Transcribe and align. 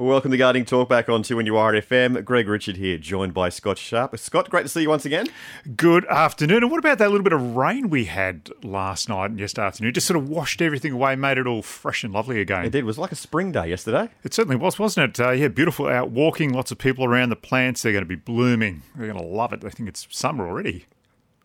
Welcome 0.00 0.30
to 0.30 0.38
Gardening 0.38 0.64
Talk 0.64 0.88
back 0.88 1.10
on 1.10 1.22
2NUR 1.22 1.78
FM. 1.82 2.24
Greg 2.24 2.48
Richard 2.48 2.78
here, 2.78 2.96
joined 2.96 3.34
by 3.34 3.50
Scott 3.50 3.76
Sharp. 3.76 4.18
Scott, 4.18 4.48
great 4.48 4.62
to 4.62 4.68
see 4.70 4.80
you 4.80 4.88
once 4.88 5.04
again. 5.04 5.26
Good 5.76 6.06
afternoon. 6.06 6.62
And 6.62 6.70
what 6.70 6.78
about 6.78 6.96
that 6.96 7.10
little 7.10 7.22
bit 7.22 7.34
of 7.34 7.54
rain 7.54 7.90
we 7.90 8.06
had 8.06 8.48
last 8.62 9.10
night 9.10 9.26
and 9.26 9.38
yesterday 9.38 9.66
afternoon? 9.66 9.92
Just 9.92 10.06
sort 10.06 10.16
of 10.16 10.26
washed 10.26 10.62
everything 10.62 10.92
away, 10.92 11.16
made 11.16 11.36
it 11.36 11.46
all 11.46 11.60
fresh 11.60 12.02
and 12.02 12.14
lovely 12.14 12.40
again. 12.40 12.64
It 12.64 12.70
did. 12.70 12.78
It 12.78 12.86
was 12.86 12.96
like 12.96 13.12
a 13.12 13.14
spring 13.14 13.52
day 13.52 13.68
yesterday. 13.68 14.08
It 14.24 14.32
certainly 14.32 14.56
was, 14.56 14.78
wasn't 14.78 15.18
it? 15.18 15.22
Uh, 15.22 15.32
yeah, 15.32 15.48
beautiful 15.48 15.86
out 15.86 16.10
walking, 16.10 16.50
lots 16.50 16.70
of 16.70 16.78
people 16.78 17.04
around 17.04 17.28
the 17.28 17.36
plants. 17.36 17.82
They're 17.82 17.92
going 17.92 18.00
to 18.00 18.08
be 18.08 18.16
blooming. 18.16 18.80
They're 18.96 19.06
going 19.06 19.20
to 19.20 19.26
love 19.30 19.52
it. 19.52 19.62
I 19.66 19.68
think 19.68 19.90
it's 19.90 20.08
summer 20.08 20.48
already. 20.48 20.86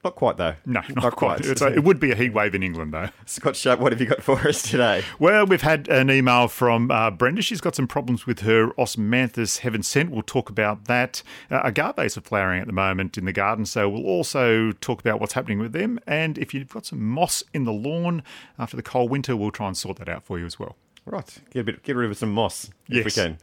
Not 0.05 0.15
quite, 0.15 0.37
though. 0.37 0.53
No, 0.67 0.81
not, 0.81 0.95
not 0.95 1.15
quite. 1.15 1.43
quite. 1.43 1.73
It 1.73 1.83
would 1.83 1.99
be 1.99 2.11
a 2.11 2.15
heat 2.15 2.31
wave 2.31 2.53
in 2.53 2.61
England, 2.61 2.93
though. 2.93 3.09
Scott 3.25 3.55
Sharp, 3.55 3.79
what 3.79 3.91
have 3.91 3.99
you 3.99 4.05
got 4.05 4.21
for 4.21 4.37
us 4.47 4.61
today? 4.61 5.03
Well, 5.17 5.47
we've 5.47 5.63
had 5.63 5.87
an 5.87 6.11
email 6.11 6.47
from 6.47 6.91
uh, 6.91 7.09
Brenda. 7.09 7.41
She's 7.41 7.59
got 7.59 7.73
some 7.73 7.87
problems 7.87 8.27
with 8.27 8.41
her 8.41 8.67
osmanthus 8.77 9.59
heaven 9.59 9.81
sent. 9.81 10.11
We'll 10.11 10.21
talk 10.21 10.51
about 10.51 10.85
that. 10.85 11.23
Uh, 11.49 11.61
agaves 11.63 12.17
are 12.17 12.21
flowering 12.21 12.61
at 12.61 12.67
the 12.67 12.73
moment 12.73 13.17
in 13.17 13.25
the 13.25 13.33
garden, 13.33 13.65
so 13.65 13.89
we'll 13.89 14.05
also 14.05 14.73
talk 14.73 14.99
about 14.99 15.19
what's 15.19 15.33
happening 15.33 15.57
with 15.57 15.73
them. 15.73 15.99
And 16.05 16.37
if 16.37 16.53
you've 16.53 16.69
got 16.69 16.85
some 16.85 17.03
moss 17.03 17.43
in 17.51 17.63
the 17.63 17.73
lawn 17.73 18.21
after 18.59 18.77
the 18.77 18.83
cold 18.83 19.09
winter, 19.09 19.35
we'll 19.35 19.49
try 19.49 19.67
and 19.67 19.75
sort 19.75 19.97
that 19.97 20.07
out 20.07 20.23
for 20.23 20.37
you 20.37 20.45
as 20.45 20.59
well. 20.59 20.75
Right. 21.05 21.39
Get, 21.51 21.61
a 21.61 21.63
bit, 21.63 21.83
get 21.83 21.95
rid 21.95 22.11
of 22.11 22.17
some 22.17 22.31
moss 22.31 22.69
yes. 22.87 22.99
if 22.99 23.05
we 23.05 23.11
can. 23.11 23.37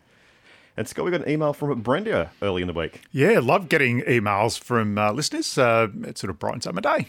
And 0.76 0.88
Scott, 0.88 1.04
we 1.04 1.10
got 1.10 1.22
an 1.22 1.28
email 1.28 1.52
from 1.52 1.80
Brenda 1.82 2.30
early 2.40 2.62
in 2.62 2.68
the 2.68 2.72
week. 2.74 3.02
Yeah, 3.12 3.40
love 3.40 3.68
getting 3.68 4.00
emails 4.02 4.58
from 4.58 4.96
uh, 4.96 5.12
listeners. 5.12 5.58
Uh, 5.58 5.88
it 6.04 6.16
sort 6.16 6.30
of 6.30 6.38
brightens 6.38 6.66
up 6.66 6.74
my 6.74 6.80
day. 6.80 7.08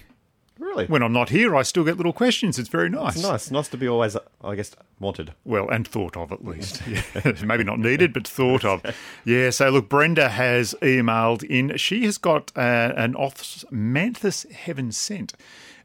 Really? 0.60 0.86
When 0.86 1.02
I'm 1.02 1.14
not 1.14 1.30
here, 1.30 1.56
I 1.56 1.64
still 1.64 1.84
get 1.84 1.98
little 1.98 2.14
questions. 2.14 2.60
It's 2.60 2.70
very 2.70 2.90
nice. 2.90 3.16
It's 3.16 3.24
nice. 3.24 3.52
Nice 3.52 3.68
to 3.70 3.78
be 3.78 3.88
always, 3.88 4.16
I 4.44 4.56
guess, 4.56 4.72
wanted. 5.00 5.34
Well, 5.44 5.68
and 5.70 5.88
thought 5.88 6.16
of 6.16 6.32
at 6.32 6.46
least. 6.46 6.82
Yeah. 6.88 7.02
Maybe 7.44 7.64
not 7.64 7.80
needed, 7.80 8.14
but 8.14 8.28
thought 8.28 8.64
of. 8.64 8.82
Yeah, 9.26 9.50
so 9.50 9.70
look, 9.70 9.90
Brenda 9.90 10.30
has 10.30 10.76
emailed 10.82 11.44
in. 11.44 11.76
She 11.78 12.06
has 12.06 12.18
got 12.18 12.52
uh, 12.56 12.94
an 12.96 13.14
Osmanthus 13.16 14.52
Heaven 14.52 14.92
Sent. 14.92 15.34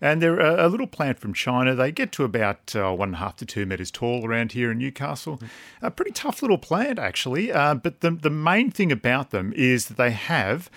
And 0.00 0.22
they're 0.22 0.38
a, 0.38 0.68
little 0.68 0.86
plant 0.86 1.18
from 1.18 1.34
China. 1.34 1.74
They 1.74 1.90
get 1.90 2.12
to 2.12 2.24
about 2.24 2.74
uh, 2.76 2.92
one 2.92 3.08
and 3.08 3.16
a 3.16 3.18
half 3.18 3.36
to 3.38 3.46
two 3.46 3.66
metres 3.66 3.90
tall 3.90 4.24
around 4.24 4.52
here 4.52 4.70
in 4.70 4.78
Newcastle. 4.78 5.40
A 5.82 5.90
pretty 5.90 6.12
tough 6.12 6.40
little 6.40 6.58
plant, 6.58 6.98
actually. 6.98 7.50
Uh, 7.52 7.74
but 7.74 8.00
the, 8.00 8.12
the 8.12 8.30
main 8.30 8.70
thing 8.70 8.92
about 8.92 9.30
them 9.30 9.52
is 9.56 9.86
that 9.86 9.96
they 9.96 10.12
have 10.12 10.70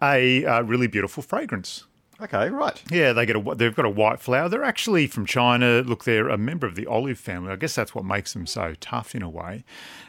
a 0.00 0.44
uh, 0.44 0.62
really 0.62 0.86
beautiful 0.86 1.22
fragrance. 1.22 1.84
Okay, 2.22 2.50
right. 2.50 2.80
Yeah, 2.88 3.12
they 3.12 3.26
get 3.26 3.34
a 3.34 3.54
they've 3.56 3.74
got 3.74 3.84
a 3.84 3.90
white 3.90 4.20
flower. 4.20 4.48
They're 4.48 4.62
actually 4.62 5.08
from 5.08 5.26
China. 5.26 5.82
Look, 5.82 6.04
they're 6.04 6.28
a 6.28 6.38
member 6.38 6.66
of 6.68 6.76
the 6.76 6.86
olive 6.86 7.18
family. 7.18 7.50
I 7.50 7.56
guess 7.56 7.74
that's 7.74 7.96
what 7.96 8.04
makes 8.04 8.32
them 8.32 8.46
so 8.46 8.74
tough 8.80 9.16
in 9.16 9.22
a 9.22 9.28
way. 9.28 9.64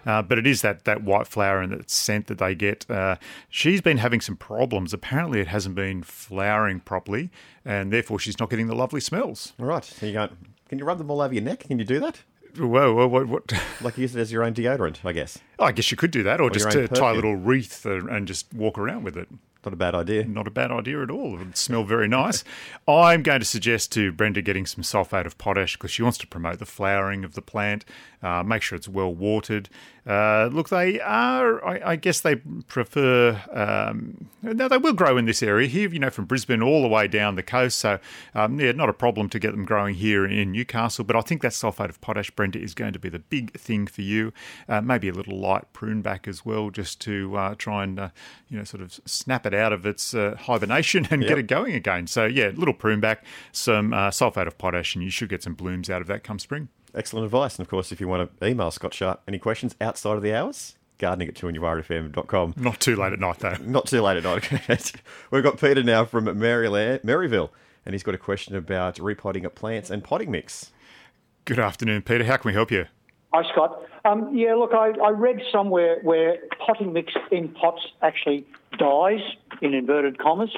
Uh, 0.05 0.21
but 0.21 0.37
it 0.37 0.45
is 0.45 0.61
that 0.61 0.85
that 0.85 1.03
white 1.03 1.25
flower 1.25 1.59
and 1.59 1.71
that 1.71 1.89
scent 1.89 2.27
that 2.27 2.37
they 2.37 2.53
get. 2.53 2.89
Uh, 2.89 3.15
she's 3.49 3.81
been 3.81 3.97
having 3.97 4.21
some 4.21 4.35
problems. 4.35 4.93
Apparently, 4.93 5.39
it 5.39 5.47
hasn't 5.47 5.73
been 5.73 6.03
flowering 6.03 6.81
properly, 6.81 7.31
and 7.65 7.91
therefore 7.91 8.19
she's 8.19 8.39
not 8.39 8.49
getting 8.49 8.67
the 8.67 8.75
lovely 8.75 9.01
smells. 9.01 9.53
Right. 9.57 9.83
So 9.83 10.05
you 10.05 10.13
can't. 10.13 10.33
Can 10.69 10.77
you 10.77 10.85
rub 10.85 10.99
them 10.99 11.09
all 11.09 11.21
over 11.21 11.33
your 11.33 11.43
neck? 11.43 11.61
Can 11.61 11.79
you 11.79 11.85
do 11.85 11.99
that? 11.99 12.21
Whoa, 12.57 12.93
whoa, 12.93 13.07
what, 13.07 13.27
what? 13.27 13.51
Like 13.81 13.97
use 13.97 14.15
it 14.15 14.19
as 14.19 14.31
your 14.31 14.43
own 14.43 14.53
deodorant, 14.53 15.03
I 15.03 15.11
guess. 15.11 15.39
Oh, 15.57 15.65
I 15.65 15.71
guess 15.71 15.89
you 15.89 15.97
could 15.97 16.11
do 16.11 16.23
that, 16.23 16.39
or, 16.39 16.45
or 16.45 16.49
just 16.51 16.69
tie 16.69 17.11
a 17.11 17.15
little 17.15 17.35
wreath 17.35 17.85
and 17.85 18.27
just 18.27 18.53
walk 18.53 18.77
around 18.77 19.03
with 19.03 19.17
it. 19.17 19.27
Not 19.65 19.73
a 19.73 19.77
bad 19.77 19.95
idea. 19.95 20.25
Not 20.25 20.47
a 20.47 20.51
bad 20.51 20.71
idea 20.71 21.01
at 21.01 21.09
all. 21.09 21.35
It 21.35 21.39
would 21.39 21.57
smell 21.57 21.83
very 21.83 22.07
nice. 22.07 22.43
I'm 22.87 23.23
going 23.23 23.39
to 23.39 23.45
suggest 23.45 23.91
to 23.93 24.11
Brenda 24.11 24.41
getting 24.41 24.65
some 24.65 24.83
sulfate 24.83 25.25
of 25.25 25.37
potash 25.37 25.77
because 25.77 25.91
she 25.91 26.03
wants 26.03 26.17
to 26.19 26.27
promote 26.27 26.59
the 26.59 26.65
flowering 26.65 27.23
of 27.23 27.33
the 27.33 27.41
plant, 27.41 27.85
uh, 28.21 28.43
make 28.43 28.61
sure 28.61 28.75
it's 28.75 28.87
well 28.87 29.13
watered. 29.13 29.69
Uh, 30.05 30.49
look, 30.51 30.67
they 30.67 30.99
are, 30.99 31.65
I, 31.65 31.91
I 31.91 31.95
guess 31.95 32.19
they 32.19 32.35
prefer, 32.35 33.41
um, 33.53 34.29
now 34.41 34.67
they 34.67 34.77
will 34.77 34.91
grow 34.91 35.15
in 35.15 35.25
this 35.25 35.41
area 35.41 35.67
here, 35.67 35.89
you 35.89 35.99
know, 35.99 36.09
from 36.09 36.25
Brisbane 36.25 36.61
all 36.61 36.81
the 36.81 36.89
way 36.89 37.07
down 37.07 37.35
the 37.35 37.43
coast. 37.43 37.77
So, 37.77 37.99
um, 38.35 38.59
yeah, 38.59 38.73
not 38.73 38.89
a 38.89 38.93
problem 38.93 39.29
to 39.29 39.39
get 39.39 39.51
them 39.51 39.63
growing 39.63 39.95
here 39.95 40.25
in 40.25 40.51
Newcastle. 40.51 41.05
But 41.05 41.15
I 41.15 41.21
think 41.21 41.41
that 41.41 41.53
sulfate 41.53 41.87
of 41.87 42.01
potash, 42.01 42.31
Brenda, 42.31 42.59
is 42.59 42.73
going 42.73 42.91
to 42.93 42.99
be 42.99 43.07
the 43.07 43.19
big 43.19 43.57
thing 43.57 43.87
for 43.87 44.01
you. 44.01 44.33
Uh, 44.67 44.81
maybe 44.81 45.07
a 45.07 45.13
little 45.13 45.39
light 45.39 45.71
prune 45.71 46.01
back 46.01 46.27
as 46.27 46.45
well, 46.45 46.69
just 46.69 46.99
to 47.01 47.37
uh, 47.37 47.55
try 47.55 47.83
and, 47.83 47.97
uh, 47.97 48.09
you 48.49 48.57
know, 48.57 48.65
sort 48.65 48.83
of 48.83 48.99
snap 49.05 49.45
it 49.45 49.52
out 49.55 49.73
of 49.73 49.85
its 49.85 50.13
uh, 50.13 50.35
hibernation 50.39 51.07
and 51.11 51.21
yep. 51.21 51.29
get 51.29 51.37
it 51.37 51.47
going 51.47 51.73
again. 51.73 52.07
So, 52.07 52.25
yeah, 52.25 52.49
a 52.49 52.51
little 52.51 52.73
prune 52.73 52.99
back, 52.99 53.23
some 53.51 53.93
uh, 53.93 54.09
sulfate 54.09 54.47
of 54.47 54.57
potash, 54.57 54.95
and 54.95 55.03
you 55.03 55.09
should 55.09 55.29
get 55.29 55.43
some 55.43 55.53
blooms 55.53 55.89
out 55.89 56.01
of 56.01 56.07
that 56.07 56.23
come 56.23 56.39
spring. 56.39 56.69
Excellent 56.95 57.25
advice. 57.25 57.57
And 57.57 57.65
of 57.65 57.69
course, 57.69 57.91
if 57.91 57.99
you 57.99 58.07
want 58.07 58.39
to 58.39 58.47
email 58.47 58.71
Scott 58.71 58.93
Sharp 58.93 59.21
any 59.27 59.39
questions 59.39 59.75
outside 59.81 60.15
of 60.15 60.21
the 60.21 60.33
hours, 60.33 60.75
gardening 60.99 61.27
at 61.27 61.35
2NURFM.com. 61.35 62.53
Not 62.57 62.79
too 62.79 62.95
late 62.95 63.13
at 63.13 63.19
night, 63.19 63.39
though. 63.39 63.57
Not 63.65 63.87
too 63.87 64.01
late 64.01 64.17
at 64.17 64.23
night. 64.23 64.93
We've 65.31 65.43
got 65.43 65.59
Peter 65.59 65.83
now 65.83 66.05
from 66.05 66.37
Maryland, 66.37 67.01
Maryville, 67.03 67.49
and 67.85 67.93
he's 67.93 68.03
got 68.03 68.15
a 68.15 68.19
question 68.19 68.55
about 68.55 68.99
repotting 68.99 69.45
of 69.45 69.55
plants 69.55 69.89
and 69.89 70.03
potting 70.03 70.31
mix. 70.31 70.71
Good 71.45 71.59
afternoon, 71.59 72.03
Peter. 72.03 72.23
How 72.23 72.37
can 72.37 72.49
we 72.49 72.53
help 72.53 72.71
you? 72.71 72.85
Hi, 73.33 73.43
Scott. 73.51 73.83
Um, 74.05 74.35
yeah, 74.35 74.53
look, 74.53 74.73
I, 74.73 74.91
I, 75.03 75.09
read 75.09 75.41
somewhere 75.51 75.99
where 76.03 76.37
potting 76.65 76.93
mix 76.93 77.13
in 77.31 77.49
pots 77.49 77.81
actually 78.01 78.45
dies, 78.77 79.21
in 79.61 79.73
inverted 79.73 80.17
commas, 80.17 80.55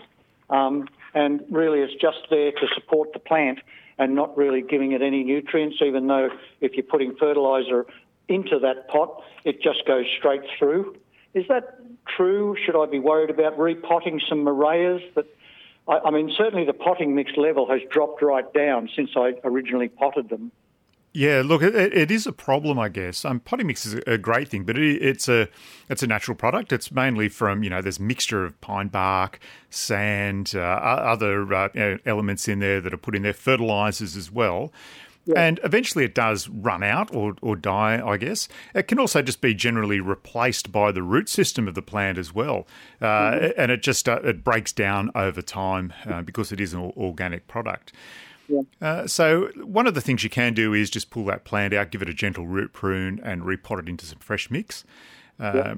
um, 0.50 0.88
and 1.14 1.44
really 1.50 1.80
it's 1.80 1.94
just 2.02 2.20
there 2.30 2.52
to 2.52 2.68
support 2.74 3.14
the 3.14 3.20
plant 3.20 3.60
and 3.98 4.16
not 4.16 4.36
really 4.38 4.62
giving 4.62 4.92
it 4.92 5.02
any 5.02 5.24
nutrients, 5.24 5.78
even 5.82 6.08
though 6.08 6.30
if 6.62 6.74
you're 6.74 6.84
putting 6.84 7.16
fertiliser 7.16 7.86
into 8.28 8.60
that 8.60 8.88
pot, 8.90 9.24
it 9.44 9.62
just 9.62 9.86
goes 9.86 10.06
straight 10.18 10.42
through. 10.58 10.96
Is 11.34 11.46
that 11.48 11.80
true? 12.08 12.56
Should 12.66 12.82
I 12.82 12.86
be 12.88 13.00
worried 13.00 13.30
about 13.30 13.58
repotting 13.58 14.22
some 14.28 14.44
Murrayas 14.44 15.02
that 15.16 15.26
I 15.88 16.10
mean, 16.10 16.34
certainly 16.36 16.66
the 16.66 16.74
potting 16.74 17.14
mix 17.14 17.34
level 17.38 17.70
has 17.70 17.80
dropped 17.92 18.24
right 18.24 18.52
down 18.54 18.90
since 18.96 19.12
I 19.16 19.36
originally 19.44 19.88
potted 19.88 20.30
them. 20.30 20.52
Yeah, 21.16 21.44
look, 21.46 21.64
it, 21.64 21.74
it 21.76 22.12
is 22.12 22.28
a 22.28 22.34
problem, 22.34 22.78
I 22.78 22.90
guess. 22.90 23.24
Um, 23.24 23.40
potting 23.40 23.68
mix 23.68 23.86
is 23.86 23.94
a 24.06 24.18
great 24.18 24.50
thing, 24.50 24.66
but 24.66 24.78
it, 24.78 25.02
it's 25.02 25.30
a 25.30 25.48
it's 25.88 26.04
a 26.04 26.08
natural 26.08 26.36
product. 26.36 26.74
It's 26.74 26.92
mainly 26.92 27.30
from 27.30 27.64
you 27.64 27.70
know 27.70 27.82
there's 27.82 28.02
mixture 28.02 28.44
of 28.44 28.60
pine 28.60 28.90
bark, 28.90 29.40
sand, 29.70 30.52
uh, 30.54 30.60
other 30.60 31.54
uh, 31.54 31.98
elements 32.06 32.50
in 32.50 32.60
there 32.60 32.82
that 32.82 32.94
are 32.94 32.98
put 32.98 33.16
in 33.16 33.22
there, 33.22 33.32
fertilizers 33.32 34.18
as 34.18 34.30
well. 34.30 34.74
Yeah. 35.24 35.40
And 35.40 35.60
eventually 35.64 36.04
it 36.04 36.14
does 36.14 36.50
run 36.50 36.84
out 36.84 37.16
or, 37.16 37.36
or 37.42 37.56
die, 37.56 38.00
I 38.06 38.18
guess. 38.18 38.48
It 38.76 38.88
can 38.90 39.00
also 39.00 39.22
just 39.22 39.42
be 39.42 39.56
generally 39.56 40.00
replaced 40.02 40.72
by 40.72 40.92
the 40.92 41.02
root 41.02 41.30
system 41.30 41.68
of 41.68 41.76
the 41.76 41.82
plant 41.82 42.18
as 42.18 42.34
well. 42.34 42.68
Uh, 43.02 43.06
mm-hmm. 43.06 43.60
And 43.60 43.72
it 43.72 43.82
just 43.82 44.10
uh, 44.10 44.20
it 44.22 44.44
breaks 44.44 44.74
down 44.74 45.12
over 45.16 45.42
time 45.42 45.94
uh, 46.06 46.24
because 46.24 46.52
it 46.52 46.60
is 46.60 46.74
an 46.74 46.92
organic 46.98 47.48
product. 47.48 47.94
Yeah. 48.48 48.62
Uh, 48.82 49.08
so 49.08 49.50
one 49.64 49.88
of 49.88 49.94
the 49.96 50.02
things 50.02 50.24
you 50.24 50.30
can 50.30 50.54
do 50.54 50.74
is 50.74 50.90
just 50.90 51.10
pull 51.10 51.26
that 51.26 51.44
plant 51.46 51.74
out, 51.74 51.92
give 51.92 52.02
it 52.02 52.10
a 52.10 52.14
gentle 52.14 52.48
root 52.48 52.74
prune, 52.74 53.20
and 53.24 53.42
repot 53.42 53.80
it 53.80 53.90
into 53.90 54.06
some 54.06 54.20
fresh 54.20 54.50
mix. 54.50 54.84
Um, 55.40 55.56
yeah. 55.56 55.76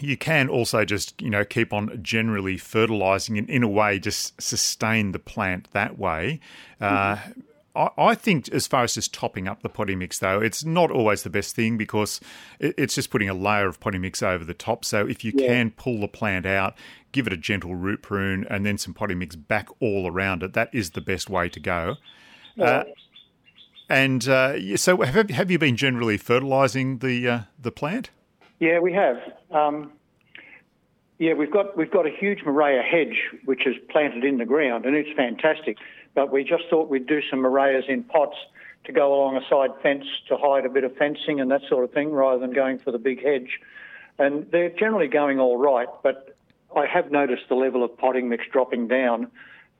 You 0.00 0.16
can 0.16 0.48
also 0.48 0.84
just 0.84 1.20
you 1.22 1.30
know 1.30 1.44
keep 1.44 1.72
on 1.72 2.00
generally 2.02 2.56
fertilizing 2.56 3.38
and 3.38 3.48
in 3.48 3.62
a 3.62 3.68
way 3.68 4.00
just 4.00 4.40
sustain 4.42 5.12
the 5.12 5.20
plant 5.20 5.68
that 5.72 5.98
way. 5.98 6.40
Uh, 6.80 7.16
mm-hmm. 7.16 7.40
I 7.76 8.14
think, 8.14 8.48
as 8.50 8.68
far 8.68 8.84
as 8.84 8.94
just 8.94 9.12
topping 9.12 9.48
up 9.48 9.62
the 9.62 9.68
potting 9.68 9.98
mix, 9.98 10.20
though, 10.20 10.40
it's 10.40 10.64
not 10.64 10.92
always 10.92 11.24
the 11.24 11.30
best 11.30 11.56
thing 11.56 11.76
because 11.76 12.20
it's 12.60 12.94
just 12.94 13.10
putting 13.10 13.28
a 13.28 13.34
layer 13.34 13.66
of 13.66 13.80
potting 13.80 14.02
mix 14.02 14.22
over 14.22 14.44
the 14.44 14.54
top. 14.54 14.84
So, 14.84 15.08
if 15.08 15.24
you 15.24 15.32
yeah. 15.34 15.48
can 15.48 15.70
pull 15.72 16.00
the 16.00 16.06
plant 16.06 16.46
out, 16.46 16.76
give 17.14 17.26
it 17.26 17.32
a 17.32 17.36
gentle 17.36 17.74
root 17.74 18.02
prune, 18.02 18.46
and 18.50 18.66
then 18.66 18.76
some 18.76 18.92
potting 18.92 19.18
mix 19.18 19.36
back 19.36 19.68
all 19.80 20.06
around 20.06 20.42
it, 20.42 20.52
that 20.52 20.68
is 20.72 20.90
the 20.90 21.00
best 21.00 21.30
way 21.30 21.48
to 21.48 21.60
go. 21.60 21.96
Yeah. 22.56 22.64
Uh, 22.64 22.84
and 23.88 24.28
uh, 24.28 24.76
so, 24.76 25.00
have, 25.02 25.30
have 25.30 25.50
you 25.50 25.58
been 25.58 25.76
generally 25.76 26.16
fertilising 26.16 26.98
the 26.98 27.28
uh, 27.28 27.40
the 27.58 27.70
plant? 27.70 28.10
Yeah, 28.60 28.78
we 28.80 28.92
have. 28.92 29.16
Um, 29.50 29.92
yeah, 31.18 31.34
we've 31.34 31.50
got 31.50 31.76
we've 31.76 31.90
got 31.90 32.06
a 32.06 32.10
huge 32.10 32.40
Murraya 32.40 32.82
hedge 32.82 33.18
which 33.44 33.66
is 33.66 33.76
planted 33.90 34.24
in 34.24 34.38
the 34.38 34.44
ground, 34.44 34.84
and 34.84 34.94
it's 34.94 35.10
fantastic 35.16 35.78
but 36.14 36.32
we 36.32 36.44
just 36.44 36.64
thought 36.70 36.88
we'd 36.88 37.06
do 37.06 37.20
some 37.28 37.40
Murrayas 37.40 37.88
in 37.88 38.04
pots 38.04 38.36
to 38.84 38.92
go 38.92 39.14
along 39.14 39.36
a 39.36 39.48
side 39.48 39.70
fence 39.82 40.04
to 40.28 40.36
hide 40.36 40.64
a 40.64 40.68
bit 40.68 40.84
of 40.84 40.96
fencing 40.96 41.40
and 41.40 41.50
that 41.50 41.62
sort 41.68 41.84
of 41.84 41.92
thing 41.92 42.12
rather 42.12 42.38
than 42.38 42.52
going 42.52 42.78
for 42.78 42.92
the 42.92 42.98
big 42.98 43.22
hedge. 43.22 43.60
And 44.18 44.46
they're 44.52 44.70
generally 44.70 45.08
going 45.08 45.40
all 45.40 45.58
right, 45.58 45.88
but 46.02 46.33
I 46.76 46.86
have 46.86 47.10
noticed 47.10 47.44
the 47.48 47.54
level 47.54 47.84
of 47.84 47.96
potting 47.96 48.28
mix 48.28 48.44
dropping 48.52 48.88
down 48.88 49.30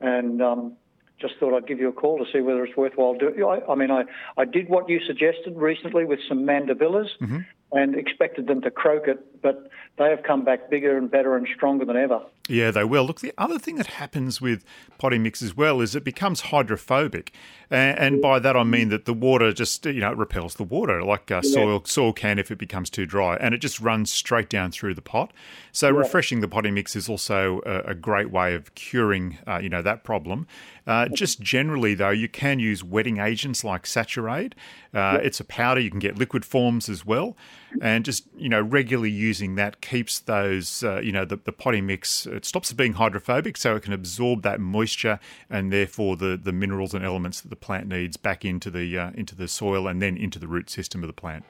and 0.00 0.42
um, 0.42 0.72
just 1.20 1.34
thought 1.38 1.56
I'd 1.56 1.66
give 1.66 1.78
you 1.78 1.88
a 1.88 1.92
call 1.92 2.18
to 2.18 2.24
see 2.32 2.40
whether 2.40 2.64
it's 2.64 2.76
worthwhile 2.76 3.14
doing. 3.14 3.42
I, 3.42 3.60
I 3.70 3.74
mean, 3.74 3.90
I, 3.90 4.04
I 4.36 4.44
did 4.44 4.68
what 4.68 4.88
you 4.88 5.00
suggested 5.06 5.56
recently 5.56 6.04
with 6.04 6.20
some 6.28 6.44
mandevillas. 6.44 7.08
Mm-hmm. 7.20 7.38
and 7.72 7.96
expected 7.96 8.46
them 8.46 8.60
to 8.62 8.70
croak 8.70 9.08
it, 9.08 9.18
but 9.44 9.68
they 9.98 10.08
have 10.08 10.24
come 10.24 10.42
back 10.42 10.70
bigger 10.70 10.96
and 10.96 11.08
better 11.08 11.36
and 11.36 11.46
stronger 11.54 11.84
than 11.84 11.96
ever. 11.96 12.20
Yeah, 12.48 12.72
they 12.72 12.82
will. 12.82 13.04
Look, 13.04 13.20
the 13.20 13.32
other 13.38 13.58
thing 13.58 13.76
that 13.76 13.86
happens 13.86 14.40
with 14.40 14.64
potting 14.98 15.22
mix 15.22 15.40
as 15.40 15.56
well 15.56 15.80
is 15.80 15.94
it 15.94 16.02
becomes 16.02 16.40
hydrophobic, 16.40 17.32
and, 17.70 17.98
and 17.98 18.22
by 18.22 18.38
that 18.38 18.56
I 18.56 18.64
mean 18.64 18.88
that 18.88 19.04
the 19.04 19.14
water 19.14 19.52
just 19.52 19.86
you 19.86 20.00
know 20.00 20.10
it 20.10 20.18
repels 20.18 20.54
the 20.54 20.64
water 20.64 21.02
like 21.02 21.30
uh, 21.30 21.42
soil 21.42 21.82
soil 21.84 22.12
can 22.12 22.38
if 22.38 22.50
it 22.50 22.58
becomes 22.58 22.90
too 22.90 23.06
dry, 23.06 23.36
and 23.36 23.54
it 23.54 23.58
just 23.58 23.80
runs 23.80 24.12
straight 24.12 24.48
down 24.48 24.72
through 24.72 24.94
the 24.94 25.02
pot. 25.02 25.32
So 25.72 25.88
yeah. 25.88 25.98
refreshing 25.98 26.40
the 26.40 26.48
potting 26.48 26.74
mix 26.74 26.96
is 26.96 27.08
also 27.08 27.60
a, 27.64 27.90
a 27.90 27.94
great 27.94 28.30
way 28.30 28.54
of 28.54 28.74
curing 28.74 29.38
uh, 29.46 29.58
you 29.58 29.68
know 29.68 29.82
that 29.82 30.04
problem. 30.04 30.46
Uh, 30.86 31.08
just 31.08 31.40
generally 31.40 31.94
though, 31.94 32.10
you 32.10 32.28
can 32.28 32.58
use 32.58 32.82
wetting 32.82 33.18
agents 33.18 33.64
like 33.64 33.84
Saturaid. 33.84 34.52
Uh, 34.92 35.18
it's 35.22 35.40
a 35.40 35.44
powder 35.44 35.80
you 35.80 35.90
can 35.90 35.98
get 35.98 36.18
liquid 36.18 36.44
forms 36.44 36.88
as 36.88 37.06
well, 37.06 37.36
and 37.80 38.04
just 38.04 38.24
you 38.36 38.48
know 38.48 38.60
regularly 38.60 39.10
using 39.10 39.54
that 39.54 39.80
keeps 39.80 40.20
those 40.20 40.82
uh, 40.82 41.00
you 41.00 41.12
know 41.12 41.24
the, 41.24 41.36
the 41.36 41.52
potting 41.52 41.86
mix 41.86 42.26
it 42.26 42.44
stops 42.44 42.70
it 42.70 42.76
being 42.76 42.94
hydrophobic 42.94 43.56
so 43.56 43.76
it 43.76 43.82
can 43.82 43.92
absorb 43.92 44.42
that 44.42 44.60
moisture 44.60 45.18
and 45.50 45.72
therefore 45.72 46.16
the, 46.16 46.38
the 46.42 46.52
minerals 46.52 46.94
and 46.94 47.04
elements 47.04 47.40
that 47.40 47.48
the 47.48 47.56
plant 47.56 47.88
needs 47.88 48.16
back 48.16 48.44
into 48.44 48.70
the 48.70 48.98
uh, 48.98 49.10
into 49.14 49.34
the 49.34 49.48
soil 49.48 49.86
and 49.86 50.00
then 50.00 50.16
into 50.16 50.38
the 50.38 50.48
root 50.48 50.70
system 50.70 51.02
of 51.02 51.06
the 51.06 51.12
plant. 51.12 51.44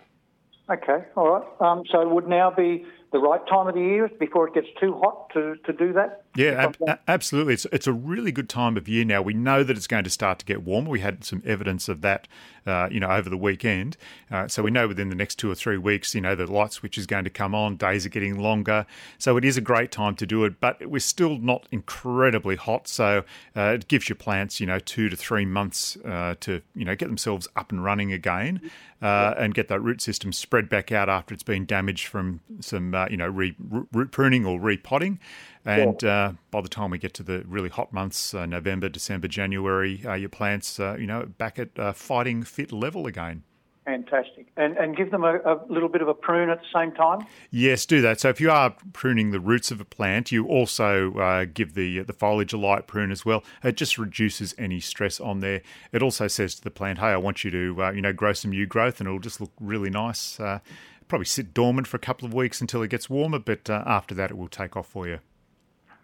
Okay, 0.70 1.04
all 1.14 1.28
right. 1.28 1.46
Um, 1.60 1.82
so 1.90 2.00
it 2.00 2.08
would 2.08 2.26
now 2.26 2.50
be 2.50 2.86
the 3.12 3.18
right 3.18 3.40
time 3.46 3.68
of 3.68 3.74
the 3.74 3.80
year 3.80 4.10
before 4.18 4.48
it 4.48 4.54
gets 4.54 4.66
too 4.80 4.98
hot 5.00 5.30
to, 5.34 5.56
to 5.66 5.72
do 5.72 5.92
that? 5.92 6.23
Yeah, 6.36 6.72
ab- 6.88 7.00
absolutely. 7.06 7.54
It's, 7.54 7.64
it's 7.66 7.86
a 7.86 7.92
really 7.92 8.32
good 8.32 8.48
time 8.48 8.76
of 8.76 8.88
year 8.88 9.04
now. 9.04 9.22
We 9.22 9.34
know 9.34 9.62
that 9.62 9.76
it's 9.76 9.86
going 9.86 10.02
to 10.02 10.10
start 10.10 10.40
to 10.40 10.44
get 10.44 10.64
warmer. 10.64 10.90
We 10.90 10.98
had 10.98 11.22
some 11.22 11.40
evidence 11.46 11.88
of 11.88 12.00
that, 12.00 12.26
uh, 12.66 12.88
you 12.90 12.98
know, 12.98 13.08
over 13.08 13.30
the 13.30 13.36
weekend. 13.36 13.96
Uh, 14.32 14.48
so 14.48 14.64
we 14.64 14.72
know 14.72 14.88
within 14.88 15.10
the 15.10 15.14
next 15.14 15.36
two 15.36 15.48
or 15.48 15.54
three 15.54 15.78
weeks, 15.78 16.12
you 16.12 16.20
know, 16.20 16.34
the 16.34 16.50
light 16.50 16.72
switch 16.72 16.98
is 16.98 17.06
going 17.06 17.22
to 17.22 17.30
come 17.30 17.54
on. 17.54 17.76
Days 17.76 18.04
are 18.04 18.08
getting 18.08 18.36
longer, 18.40 18.84
so 19.16 19.36
it 19.36 19.44
is 19.44 19.56
a 19.56 19.60
great 19.60 19.92
time 19.92 20.16
to 20.16 20.26
do 20.26 20.44
it. 20.44 20.58
But 20.60 20.84
we're 20.86 20.98
still 20.98 21.38
not 21.38 21.68
incredibly 21.70 22.56
hot, 22.56 22.88
so 22.88 23.22
uh, 23.56 23.74
it 23.76 23.86
gives 23.86 24.08
your 24.08 24.16
plants, 24.16 24.58
you 24.58 24.66
know, 24.66 24.80
two 24.80 25.08
to 25.08 25.16
three 25.16 25.44
months 25.44 25.96
uh, 26.04 26.34
to, 26.40 26.62
you 26.74 26.84
know, 26.84 26.96
get 26.96 27.06
themselves 27.06 27.46
up 27.54 27.70
and 27.70 27.84
running 27.84 28.12
again, 28.12 28.60
uh, 29.00 29.34
and 29.38 29.54
get 29.54 29.68
that 29.68 29.80
root 29.80 30.00
system 30.00 30.32
spread 30.32 30.68
back 30.68 30.90
out 30.90 31.08
after 31.08 31.32
it's 31.32 31.42
been 31.44 31.64
damaged 31.64 32.08
from 32.08 32.40
some 32.58 32.92
uh, 32.92 33.06
you 33.08 33.16
know, 33.16 33.28
re, 33.28 33.54
root 33.92 34.10
pruning 34.10 34.44
or 34.44 34.58
repotting. 34.58 35.20
And 35.64 36.04
uh, 36.04 36.32
by 36.50 36.60
the 36.60 36.68
time 36.68 36.90
we 36.90 36.98
get 36.98 37.14
to 37.14 37.22
the 37.22 37.42
really 37.46 37.70
hot 37.70 37.92
months, 37.92 38.34
uh, 38.34 38.44
November, 38.44 38.88
December, 38.88 39.28
January, 39.28 40.02
uh, 40.04 40.14
your 40.14 40.28
plants, 40.28 40.78
uh, 40.78 40.96
you 40.98 41.06
know, 41.06 41.24
back 41.38 41.58
at 41.58 41.70
uh, 41.78 41.92
fighting 41.92 42.42
fit 42.42 42.70
level 42.70 43.06
again. 43.06 43.44
Fantastic. 43.84 44.46
And, 44.56 44.78
and 44.78 44.96
give 44.96 45.10
them 45.10 45.24
a, 45.24 45.36
a, 45.44 45.60
little 45.68 45.90
bit 45.90 46.00
of 46.00 46.08
a 46.08 46.14
prune 46.14 46.48
at 46.48 46.58
the 46.58 46.66
same 46.72 46.92
time? 46.92 47.26
Yes, 47.50 47.84
do 47.84 48.00
that. 48.00 48.18
So 48.18 48.30
if 48.30 48.40
you 48.40 48.50
are 48.50 48.74
pruning 48.94 49.30
the 49.30 49.40
roots 49.40 49.70
of 49.70 49.78
a 49.78 49.84
plant, 49.84 50.32
you 50.32 50.46
also 50.46 51.12
uh, 51.14 51.44
give 51.52 51.74
the 51.74 52.00
the 52.00 52.14
foliage 52.14 52.54
a 52.54 52.56
light 52.56 52.86
prune 52.86 53.10
as 53.10 53.26
well. 53.26 53.44
It 53.62 53.76
just 53.76 53.98
reduces 53.98 54.54
any 54.56 54.80
stress 54.80 55.20
on 55.20 55.40
there. 55.40 55.60
It 55.92 56.02
also 56.02 56.28
says 56.28 56.54
to 56.54 56.62
the 56.62 56.70
plant, 56.70 56.98
hey, 56.98 57.08
I 57.08 57.18
want 57.18 57.44
you 57.44 57.50
to, 57.50 57.84
uh, 57.84 57.90
you 57.90 58.00
know, 58.00 58.14
grow 58.14 58.32
some 58.32 58.52
new 58.52 58.66
growth 58.66 59.00
and 59.00 59.06
it'll 59.06 59.18
just 59.20 59.40
look 59.40 59.52
really 59.60 59.90
nice. 59.90 60.40
Uh, 60.40 60.60
probably 61.06 61.26
sit 61.26 61.52
dormant 61.52 61.86
for 61.86 61.98
a 61.98 62.00
couple 62.00 62.26
of 62.26 62.32
weeks 62.32 62.62
until 62.62 62.82
it 62.82 62.88
gets 62.88 63.10
warmer, 63.10 63.38
but 63.38 63.68
uh, 63.68 63.82
after 63.84 64.14
that 64.14 64.30
it 64.30 64.38
will 64.38 64.48
take 64.48 64.78
off 64.78 64.86
for 64.86 65.06
you. 65.06 65.18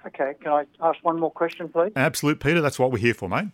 Okay, 0.06 0.35
can 0.43 0.52
I 0.52 0.64
ask 0.81 0.99
one 1.02 1.20
more 1.20 1.31
question, 1.31 1.69
please? 1.69 1.93
Absolute, 1.94 2.41
Peter. 2.41 2.61
That's 2.61 2.79
what 2.79 2.91
we're 2.91 2.99
here 2.99 3.14
for, 3.14 3.29
mate. 3.29 3.49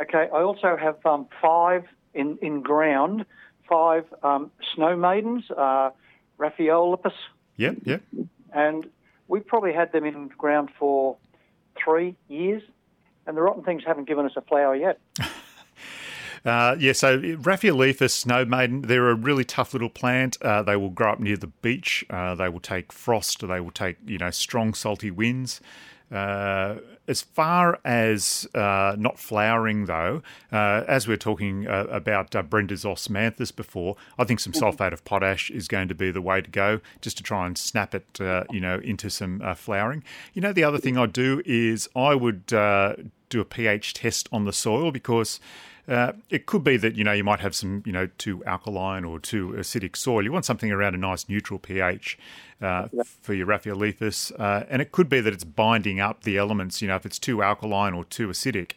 Okay, 0.00 0.28
I 0.32 0.40
also 0.40 0.76
have 0.76 1.04
um, 1.04 1.26
five 1.42 1.84
in, 2.14 2.38
in 2.40 2.62
ground, 2.62 3.26
five 3.68 4.06
um, 4.22 4.50
snow 4.74 4.96
maidens, 4.96 5.44
uh, 5.50 5.90
Rhaphiolepis. 6.38 7.12
Yep, 7.56 7.76
yep. 7.84 8.02
And 8.52 8.88
we 9.28 9.40
probably 9.40 9.74
had 9.74 9.92
them 9.92 10.04
in 10.04 10.28
ground 10.28 10.70
for 10.78 11.16
three 11.82 12.16
years, 12.28 12.62
and 13.26 13.36
the 13.36 13.42
rotten 13.42 13.62
things 13.62 13.82
haven't 13.86 14.08
given 14.08 14.24
us 14.24 14.32
a 14.36 14.40
flower 14.40 14.74
yet. 14.74 14.98
Uh, 16.44 16.76
yeah, 16.78 16.92
so 16.92 17.20
Rhaphiolepis 17.20 18.10
snow 18.10 18.44
maiden, 18.44 18.82
they're 18.82 19.10
a 19.10 19.14
really 19.14 19.44
tough 19.44 19.72
little 19.72 19.90
plant. 19.90 20.40
Uh, 20.40 20.62
they 20.62 20.76
will 20.76 20.90
grow 20.90 21.12
up 21.12 21.20
near 21.20 21.36
the 21.36 21.48
beach. 21.48 22.04
Uh, 22.08 22.34
they 22.34 22.48
will 22.48 22.60
take 22.60 22.92
frost. 22.92 23.46
They 23.46 23.60
will 23.60 23.70
take 23.70 23.96
you 24.06 24.18
know 24.18 24.30
strong 24.30 24.74
salty 24.74 25.10
winds. 25.10 25.60
Uh, 26.10 26.76
as 27.06 27.22
far 27.22 27.78
as 27.84 28.48
uh, 28.54 28.94
not 28.98 29.18
flowering, 29.18 29.86
though, 29.86 30.22
uh, 30.52 30.84
as 30.86 31.06
we 31.06 31.14
are 31.14 31.18
talking 31.18 31.66
uh, 31.66 31.86
about 31.90 32.34
uh, 32.34 32.42
Brenda's 32.42 32.84
osmanthus 32.84 33.54
before, 33.54 33.96
I 34.18 34.24
think 34.24 34.40
some 34.40 34.52
sulfate 34.52 34.92
of 34.92 35.04
potash 35.04 35.50
is 35.50 35.68
going 35.68 35.88
to 35.88 35.94
be 35.94 36.10
the 36.10 36.22
way 36.22 36.40
to 36.40 36.50
go, 36.50 36.80
just 37.00 37.16
to 37.16 37.22
try 37.22 37.46
and 37.46 37.58
snap 37.58 37.94
it, 37.94 38.20
uh, 38.20 38.44
you 38.50 38.60
know, 38.60 38.78
into 38.78 39.10
some 39.10 39.40
uh, 39.42 39.54
flowering. 39.54 40.04
You 40.34 40.42
know, 40.42 40.52
the 40.52 40.64
other 40.64 40.78
thing 40.78 40.96
I'd 40.96 41.12
do 41.12 41.42
is 41.44 41.88
I 41.94 42.14
would 42.14 42.46
do 42.46 43.40
a 43.40 43.44
pH 43.44 43.94
test 43.94 44.28
on 44.32 44.44
the 44.44 44.52
soil 44.52 44.90
because 44.90 45.40
uh, 45.88 46.12
it 46.28 46.46
could 46.46 46.64
be 46.64 46.76
that 46.76 46.94
you 46.94 47.04
know 47.04 47.12
you 47.12 47.24
might 47.24 47.40
have 47.40 47.54
some 47.54 47.82
you 47.86 47.92
know 47.92 48.08
too 48.18 48.44
alkaline 48.44 49.04
or 49.04 49.18
too 49.18 49.50
acidic 49.56 49.96
soil. 49.96 50.22
You 50.22 50.32
want 50.32 50.44
something 50.44 50.70
around 50.70 50.94
a 50.94 50.98
nice 50.98 51.28
neutral 51.28 51.58
pH 51.58 52.18
uh, 52.60 52.88
for 53.22 53.34
your 53.34 53.46
Rhaphiolepis, 53.46 54.32
uh, 54.38 54.64
and 54.68 54.82
it 54.82 54.92
could 54.92 55.08
be 55.08 55.20
that 55.20 55.32
it's 55.32 55.44
binding 55.44 56.00
up 56.00 56.22
the 56.22 56.36
elements. 56.36 56.80
You 56.80 56.88
know, 56.88 56.96
if 56.96 57.06
it's 57.06 57.18
too 57.18 57.42
alkaline 57.42 57.94
or 57.94 58.04
too 58.04 58.28
acidic, 58.28 58.72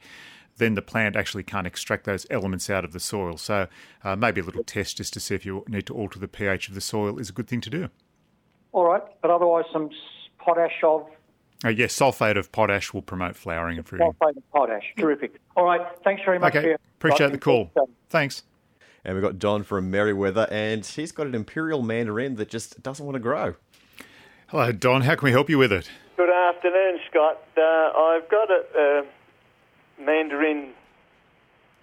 then 0.57 0.75
the 0.75 0.81
plant 0.81 1.15
actually 1.15 1.43
can't 1.43 1.67
extract 1.67 2.05
those 2.05 2.25
elements 2.29 2.69
out 2.69 2.85
of 2.85 2.93
the 2.93 2.99
soil. 2.99 3.37
So 3.37 3.67
uh, 4.03 4.15
maybe 4.15 4.41
a 4.41 4.43
little 4.43 4.63
test 4.63 4.97
just 4.97 5.13
to 5.13 5.19
see 5.19 5.35
if 5.35 5.45
you 5.45 5.63
need 5.67 5.85
to 5.87 5.93
alter 5.93 6.19
the 6.19 6.27
pH 6.27 6.69
of 6.69 6.75
the 6.75 6.81
soil 6.81 7.19
is 7.19 7.29
a 7.29 7.33
good 7.33 7.47
thing 7.47 7.61
to 7.61 7.69
do. 7.69 7.89
All 8.71 8.85
right, 8.85 9.03
but 9.21 9.29
otherwise 9.29 9.65
some 9.71 9.89
potash 10.39 10.83
of 10.83 11.07
uh, 11.63 11.69
yes, 11.69 11.97
sulfate 11.97 12.37
of 12.37 12.51
potash 12.51 12.93
will 12.93 13.01
promote 13.01 13.35
flowering 13.35 13.77
and 13.77 13.87
fruiting. 13.87 14.11
Sulfate 14.11 14.37
of 14.37 14.51
potash, 14.51 14.83
terrific. 14.97 15.39
All 15.55 15.65
right, 15.65 15.81
thanks 16.03 16.21
very 16.25 16.39
much. 16.39 16.55
Okay, 16.55 16.75
appreciate 16.99 17.31
the 17.31 17.37
call. 17.37 17.71
Thanks. 18.09 18.43
And 19.05 19.15
we've 19.15 19.23
got 19.23 19.37
Don 19.37 19.63
from 19.63 19.91
Merewether, 19.91 20.47
and 20.49 20.85
he's 20.85 21.11
got 21.11 21.27
an 21.27 21.35
imperial 21.35 21.81
mandarin 21.81 22.35
that 22.35 22.49
just 22.49 22.81
doesn't 22.81 23.05
want 23.05 23.15
to 23.15 23.19
grow. 23.19 23.55
Hello, 24.47 24.71
Don. 24.71 25.01
How 25.01 25.15
can 25.15 25.25
we 25.25 25.31
help 25.31 25.49
you 25.49 25.57
with 25.57 25.73
it? 25.73 25.89
Good 26.15 26.29
afternoon, 26.29 26.99
Scott. 27.09 27.43
Uh, 27.57 27.61
I've 27.61 28.29
got 28.29 28.49
a, 28.49 28.63
a 28.77 30.01
mandarin 30.01 30.73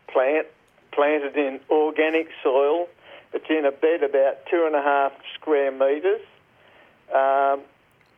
plant 0.09 0.47
planted 0.93 1.37
in 1.37 1.61
organic 1.69 2.29
soil. 2.43 2.89
It's 3.33 3.45
in 3.49 3.65
a 3.65 3.73
bed 3.73 4.03
about 4.03 4.47
two 4.51 4.65
and 4.67 4.75
a 4.75 4.83
half 4.83 5.13
square 5.35 5.71
metres. 5.71 6.21
Um, 7.15 7.63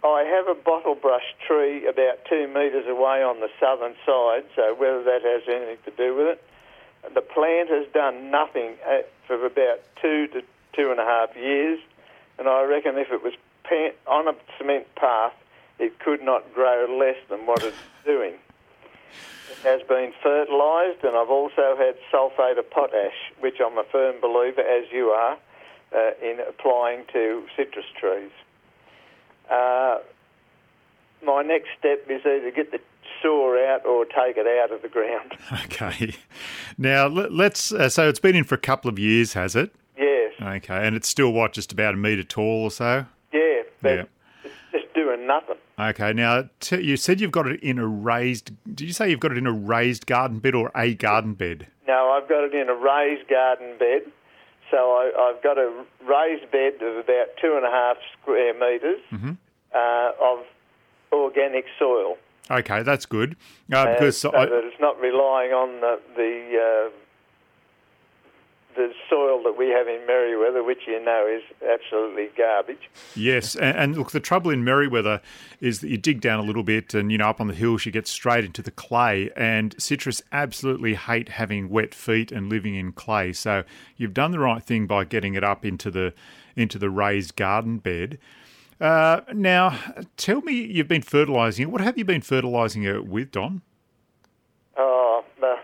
I 0.05 0.25
have 0.25 0.49
a 0.49 0.61
bottle 0.61 0.97
brush 0.97 1.35
tree 1.47 1.87
about 1.87 2.25
two 2.29 2.49
metres 2.49 2.87
away 2.89 3.23
on 3.23 3.39
the 3.39 3.49
southern 3.61 3.95
side, 4.05 4.45
so 4.57 4.75
whether 4.75 5.03
that 5.05 5.23
has 5.23 5.43
anything 5.47 5.79
to 5.85 5.91
do 5.93 6.17
with 6.17 6.27
it. 6.27 6.45
The 7.15 7.21
plant 7.21 7.69
has 7.69 7.87
done 7.93 8.31
nothing 8.31 8.75
uh, 8.87 9.03
for 9.27 9.47
about 9.47 9.81
two 10.01 10.27
to 10.29 10.43
two 10.73 10.91
and 10.91 10.99
a 10.99 11.05
half 11.05 11.37
years, 11.37 11.79
and 12.39 12.49
I 12.49 12.63
reckon 12.65 12.99
if 12.99 13.11
it 13.11 13.23
was 13.23 13.35
on 14.07 14.29
a 14.29 14.35
cement 14.59 14.87
path, 14.97 15.33
it 15.79 15.99
could 15.99 16.23
not 16.23 16.53
grow 16.53 16.87
less 16.99 17.17
than 17.31 17.47
what 17.47 17.63
it's 17.63 17.77
doing. 18.05 18.35
It 19.51 19.59
has 19.65 19.83
been 19.89 20.13
fertilised, 20.23 21.05
and 21.05 21.17
I've 21.17 21.31
also 21.31 21.77
had 21.77 21.97
sulphate 22.11 22.59
of 22.59 22.69
potash, 22.71 23.33
which 23.41 23.61
I'm 23.65 23.79
a 23.79 23.85
firm 23.85 24.21
believer, 24.21 24.61
as 24.61 24.91
you 24.93 25.09
are, 25.09 25.39
uh, 25.95 26.11
in 26.23 26.41
applying 26.41 27.05
to 27.13 27.45
citrus 27.57 27.87
trees. 27.99 28.31
Uh, 29.51 29.99
my 31.25 31.43
next 31.43 31.69
step 31.79 32.05
is 32.09 32.23
either 32.25 32.51
get 32.51 32.73
the 32.73 32.81
saw 33.23 33.57
out 33.73 33.87
or 33.87 34.05
take 34.05 34.37
it 34.37 34.47
out 34.47 34.75
of 34.75 34.83
the 34.83 34.89
ground. 34.89 35.35
Okay. 35.65 36.15
Now 36.79 37.07
let's. 37.07 37.73
Uh, 37.73 37.89
so 37.89 38.09
it's 38.09 38.19
been 38.19 38.37
in 38.37 38.45
for 38.45 38.55
a 38.55 38.59
couple 38.59 38.89
of 38.89 38.99
years, 38.99 39.33
has 39.35 39.55
it? 39.57 39.75
Yes. 39.99 40.33
Okay, 40.41 40.87
and 40.87 40.97
it's 40.97 41.09
still 41.09 41.33
what, 41.33 41.53
just 41.53 41.73
about 41.73 41.95
a 41.95 41.97
metre 41.97 42.23
tall 42.23 42.65
or 42.65 42.71
so? 42.71 43.07
Yeah. 43.33 43.63
yeah. 43.85 44.05
just 44.71 44.93
doing 44.95 45.27
nothing. 45.27 45.57
Okay. 45.79 46.13
Now 46.13 46.49
t- 46.61 46.81
you 46.81 46.97
said 46.97 47.21
you've 47.21 47.33
got 47.33 47.47
it 47.47 47.61
in 47.63 47.79
a 47.79 47.87
raised. 47.87 48.53
Did 48.75 48.87
you 48.87 48.93
say 48.93 49.11
you've 49.11 49.21
got 49.21 49.33
it 49.33 49.39
in 49.39 49.47
a 49.47 49.53
raised 49.53 50.07
garden 50.07 50.39
bed 50.39 50.55
or 50.55 50.71
a 50.75 50.95
garden 50.95 51.35
bed? 51.35 51.67
No, 51.87 52.11
I've 52.11 52.29
got 52.29 52.45
it 52.45 52.55
in 52.55 52.69
a 52.69 52.75
raised 52.75 53.29
garden 53.29 53.77
bed. 53.79 54.03
So 54.73 54.79
I, 54.79 55.33
have 55.35 55.43
got 55.43 55.59
a 55.59 55.71
raised 56.03 56.51
bed 56.51 56.81
of 56.81 56.97
about 56.97 57.37
two 57.39 57.55
and 57.57 57.67
a 57.67 57.71
half 57.71 57.99
square 58.19 58.55
metres 58.55 59.03
mm-hmm. 59.13 59.33
uh, 59.75 60.11
of 60.33 60.47
organic 61.13 61.67
soil. 61.79 62.17
Okay, 62.51 62.83
that's 62.83 63.05
good. 63.05 63.37
Uh, 63.71 63.93
because 63.93 64.19
so 64.19 64.33
I, 64.35 64.47
that 64.47 64.65
it's 64.65 64.81
not 64.81 64.99
relying 64.99 65.53
on 65.53 65.81
the, 65.83 66.01
the 66.17 66.89
uh, 66.89 66.91
the 68.75 68.93
soil 69.09 69.43
that 69.43 69.57
we 69.57 69.69
have 69.69 69.89
in 69.89 70.01
Merewether, 70.09 70.65
which 70.65 70.81
you 70.87 71.03
know 71.03 71.27
is 71.27 71.43
absolutely 71.69 72.31
garbage. 72.37 72.91
Yes, 73.15 73.55
and, 73.55 73.77
and, 73.77 73.97
look, 73.97 74.13
the 74.13 74.21
trouble 74.21 74.51
in 74.51 74.65
Merewether 74.65 75.21
is 75.61 75.81
that 75.81 75.89
you 75.89 75.99
dig 75.99 76.21
down 76.21 76.41
a 76.41 76.43
little 76.43 76.63
bit, 76.63 76.95
and 76.95 77.13
you 77.13 77.19
know, 77.19 77.29
up 77.29 77.41
on 77.41 77.49
the 77.49 77.55
hills, 77.55 77.85
you 77.87 77.93
get 77.93 78.07
straight 78.07 78.45
into 78.45 78.63
the 78.63 78.71
clay. 78.71 79.31
And 79.37 79.75
citrus 79.79 80.23
absolutely 80.33 80.95
hate 80.95 81.31
having 81.31 81.69
wet 81.69 81.95
feet 81.95 82.33
and 82.33 82.49
living 82.49 82.75
in 82.75 82.93
clay. 82.93 83.33
So 83.33 83.65
you've 83.97 84.15
done 84.15 84.31
the 84.31 84.41
right 84.41 84.63
thing 84.63 84.87
by 84.87 85.05
getting 85.05 85.35
it 85.35 85.45
up 85.45 85.65
into 85.65 85.91
the 85.91 86.15
into 86.57 86.79
the 86.79 86.91
raised 86.91 87.37
garden 87.37 87.79
bed. 87.79 88.19
Uh, 88.81 89.21
now, 89.33 89.79
tell 90.17 90.41
me, 90.41 90.55
you've 90.55 90.89
been 90.89 91.03
fertilising 91.03 91.63
it. 91.63 91.71
What 91.71 91.81
have 91.81 91.97
you 91.97 92.05
been 92.05 92.21
fertilising 92.21 92.83
it 92.83 93.07
with, 93.07 93.31
Don? 93.31 93.63
Oh, 94.77 95.25
uh, 95.41 95.57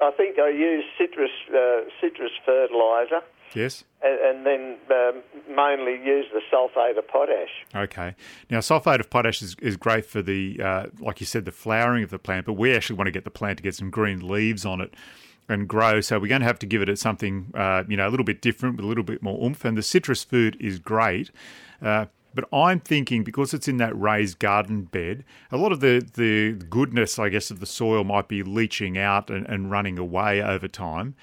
I 0.00 0.10
think 0.12 0.38
I 0.38 0.48
use 0.50 0.84
citrus 0.96 1.30
uh, 1.50 1.80
citrus 2.00 2.32
fertiliser. 2.44 3.20
Yes. 3.54 3.84
And, 4.02 4.20
and 4.20 4.46
then 4.46 4.76
um, 4.90 5.22
mainly 5.48 5.92
use 5.92 6.26
the 6.32 6.40
sulphate 6.50 6.98
of 6.98 7.08
potash. 7.08 7.48
Okay. 7.74 8.14
Now, 8.50 8.60
sulphate 8.60 9.00
of 9.00 9.10
potash 9.10 9.42
is, 9.42 9.56
is 9.60 9.76
great 9.76 10.04
for 10.04 10.22
the, 10.22 10.60
uh, 10.62 10.86
like 11.00 11.20
you 11.20 11.26
said, 11.26 11.44
the 11.44 11.52
flowering 11.52 12.04
of 12.04 12.10
the 12.10 12.18
plant, 12.18 12.46
but 12.46 12.54
we 12.54 12.74
actually 12.74 12.96
want 12.96 13.06
to 13.06 13.10
get 13.10 13.24
the 13.24 13.30
plant 13.30 13.56
to 13.56 13.62
get 13.62 13.74
some 13.74 13.90
green 13.90 14.26
leaves 14.26 14.66
on 14.66 14.80
it 14.80 14.94
and 15.48 15.66
grow. 15.66 16.00
So 16.00 16.18
we're 16.18 16.28
going 16.28 16.42
to 16.42 16.46
have 16.46 16.58
to 16.60 16.66
give 16.66 16.82
it 16.82 16.98
something, 16.98 17.50
uh, 17.54 17.84
you 17.88 17.96
know, 17.96 18.06
a 18.06 18.10
little 18.10 18.24
bit 18.24 18.42
different 18.42 18.76
with 18.76 18.84
a 18.84 18.88
little 18.88 19.04
bit 19.04 19.22
more 19.22 19.42
oomph. 19.42 19.64
And 19.64 19.78
the 19.78 19.82
citrus 19.82 20.22
food 20.22 20.56
is 20.60 20.78
great. 20.78 21.30
Uh, 21.80 22.06
but 22.34 22.48
I'm 22.52 22.80
thinking 22.80 23.24
because 23.24 23.54
it's 23.54 23.68
in 23.68 23.78
that 23.78 23.98
raised 23.98 24.38
garden 24.38 24.82
bed, 24.82 25.24
a 25.50 25.56
lot 25.56 25.72
of 25.72 25.80
the, 25.80 26.06
the 26.14 26.52
goodness, 26.52 27.18
I 27.18 27.28
guess, 27.28 27.50
of 27.50 27.60
the 27.60 27.66
soil 27.66 28.04
might 28.04 28.28
be 28.28 28.42
leaching 28.42 28.98
out 28.98 29.30
and, 29.30 29.46
and 29.46 29.70
running 29.70 29.98
away 29.98 30.42
over 30.42 30.68
time. 30.68 31.14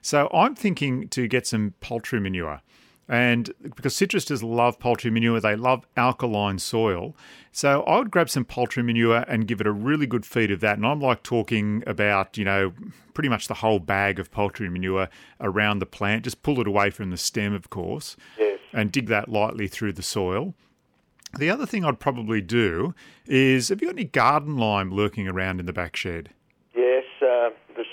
So 0.00 0.28
I'm 0.32 0.54
thinking 0.54 1.08
to 1.08 1.28
get 1.28 1.46
some 1.46 1.74
poultry 1.80 2.20
manure. 2.20 2.60
And 3.08 3.52
because 3.74 3.94
citrus 3.94 4.30
love 4.42 4.78
poultry 4.78 5.10
manure, 5.10 5.40
they 5.40 5.56
love 5.56 5.84
alkaline 5.96 6.58
soil. 6.58 7.16
So 7.50 7.82
I 7.82 7.98
would 7.98 8.10
grab 8.10 8.30
some 8.30 8.44
poultry 8.44 8.82
manure 8.82 9.24
and 9.28 9.46
give 9.46 9.60
it 9.60 9.66
a 9.66 9.72
really 9.72 10.06
good 10.06 10.24
feed 10.24 10.50
of 10.50 10.60
that. 10.60 10.78
And 10.78 10.86
I'm 10.86 11.00
like 11.00 11.22
talking 11.22 11.82
about, 11.86 12.38
you 12.38 12.44
know, 12.44 12.72
pretty 13.12 13.28
much 13.28 13.48
the 13.48 13.54
whole 13.54 13.80
bag 13.80 14.18
of 14.18 14.30
poultry 14.30 14.70
manure 14.70 15.08
around 15.40 15.80
the 15.80 15.86
plant. 15.86 16.24
Just 16.24 16.42
pull 16.42 16.60
it 16.60 16.66
away 16.66 16.90
from 16.90 17.10
the 17.10 17.16
stem, 17.16 17.52
of 17.52 17.70
course, 17.70 18.16
yes. 18.38 18.51
And 18.72 18.92
dig 18.92 19.06
that 19.08 19.28
lightly 19.28 19.68
through 19.68 19.92
the 19.92 20.02
soil. 20.02 20.54
The 21.38 21.50
other 21.50 21.64
thing 21.64 21.84
I'd 21.84 22.00
probably 22.00 22.40
do 22.40 22.94
is 23.26 23.70
have 23.70 23.80
you 23.80 23.88
got 23.88 23.94
any 23.94 24.04
garden 24.04 24.56
lime 24.58 24.92
lurking 24.92 25.26
around 25.26 25.60
in 25.60 25.66
the 25.66 25.72
back 25.72 25.96
shed? 25.96 26.30
Yes, 26.74 27.04
uh, 27.22 27.50
there's 27.74 27.86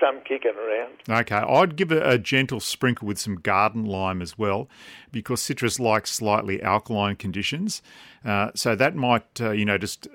some 0.00 0.20
kicking 0.26 0.54
around. 0.56 0.92
Okay, 1.08 1.36
I'd 1.36 1.76
give 1.76 1.92
it 1.92 2.06
a 2.06 2.18
gentle 2.18 2.60
sprinkle 2.60 3.06
with 3.06 3.18
some 3.18 3.36
garden 3.36 3.84
lime 3.84 4.22
as 4.22 4.38
well, 4.38 4.68
because 5.12 5.42
citrus 5.42 5.78
likes 5.78 6.10
slightly 6.10 6.62
alkaline 6.62 7.16
conditions. 7.16 7.82
Uh, 8.24 8.50
so 8.54 8.74
that 8.74 8.96
might, 8.96 9.40
uh, 9.40 9.50
you 9.50 9.64
know, 9.64 9.76
just 9.78 10.08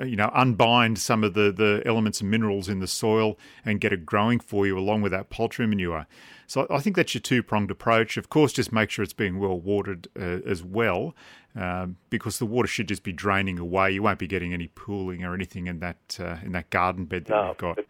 uh, 0.00 0.04
you 0.04 0.16
know, 0.16 0.30
unbind 0.34 0.98
some 0.98 1.24
of 1.24 1.34
the 1.34 1.52
the 1.52 1.82
elements 1.84 2.20
and 2.20 2.30
minerals 2.30 2.68
in 2.68 2.80
the 2.80 2.86
soil 2.86 3.38
and 3.64 3.80
get 3.80 3.92
it 3.92 4.06
growing 4.06 4.40
for 4.40 4.66
you, 4.66 4.78
along 4.78 5.02
with 5.02 5.12
that 5.12 5.30
poultry 5.30 5.66
manure. 5.66 6.06
So 6.46 6.66
I 6.70 6.78
think 6.78 6.96
that's 6.96 7.14
your 7.14 7.20
two 7.20 7.42
pronged 7.42 7.70
approach. 7.70 8.16
Of 8.16 8.28
course, 8.28 8.52
just 8.52 8.72
make 8.72 8.90
sure 8.90 9.02
it's 9.02 9.12
being 9.12 9.38
well 9.38 9.58
watered 9.58 10.08
uh, 10.18 10.40
as 10.46 10.62
well, 10.62 11.14
um, 11.56 11.96
because 12.10 12.38
the 12.38 12.46
water 12.46 12.68
should 12.68 12.88
just 12.88 13.02
be 13.02 13.12
draining 13.12 13.58
away. 13.58 13.92
You 13.92 14.02
won't 14.02 14.18
be 14.18 14.26
getting 14.26 14.52
any 14.52 14.68
pooling 14.68 15.24
or 15.24 15.34
anything 15.34 15.66
in 15.66 15.80
that 15.80 16.18
uh, 16.20 16.36
in 16.42 16.52
that 16.52 16.70
garden 16.70 17.04
bed 17.04 17.26
that 17.26 17.34
no, 17.34 17.48
you've 17.48 17.58
got. 17.58 17.78
Uh, 17.78 17.84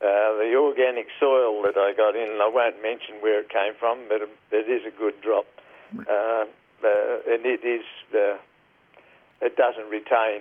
the 0.00 0.54
organic 0.54 1.06
soil 1.18 1.62
that 1.62 1.76
I 1.78 1.94
got 1.96 2.14
in, 2.14 2.38
I 2.42 2.50
won't 2.52 2.82
mention 2.82 3.14
where 3.20 3.40
it 3.40 3.48
came 3.48 3.72
from, 3.78 4.00
but 4.08 4.20
it 4.52 4.68
is 4.68 4.82
a 4.86 4.90
good 4.98 5.14
drop, 5.22 5.46
uh, 5.98 6.44
and 6.82 7.46
it 7.46 7.64
is 7.64 7.84
it 9.44 9.56
doesn't 9.56 9.88
retain 9.90 10.40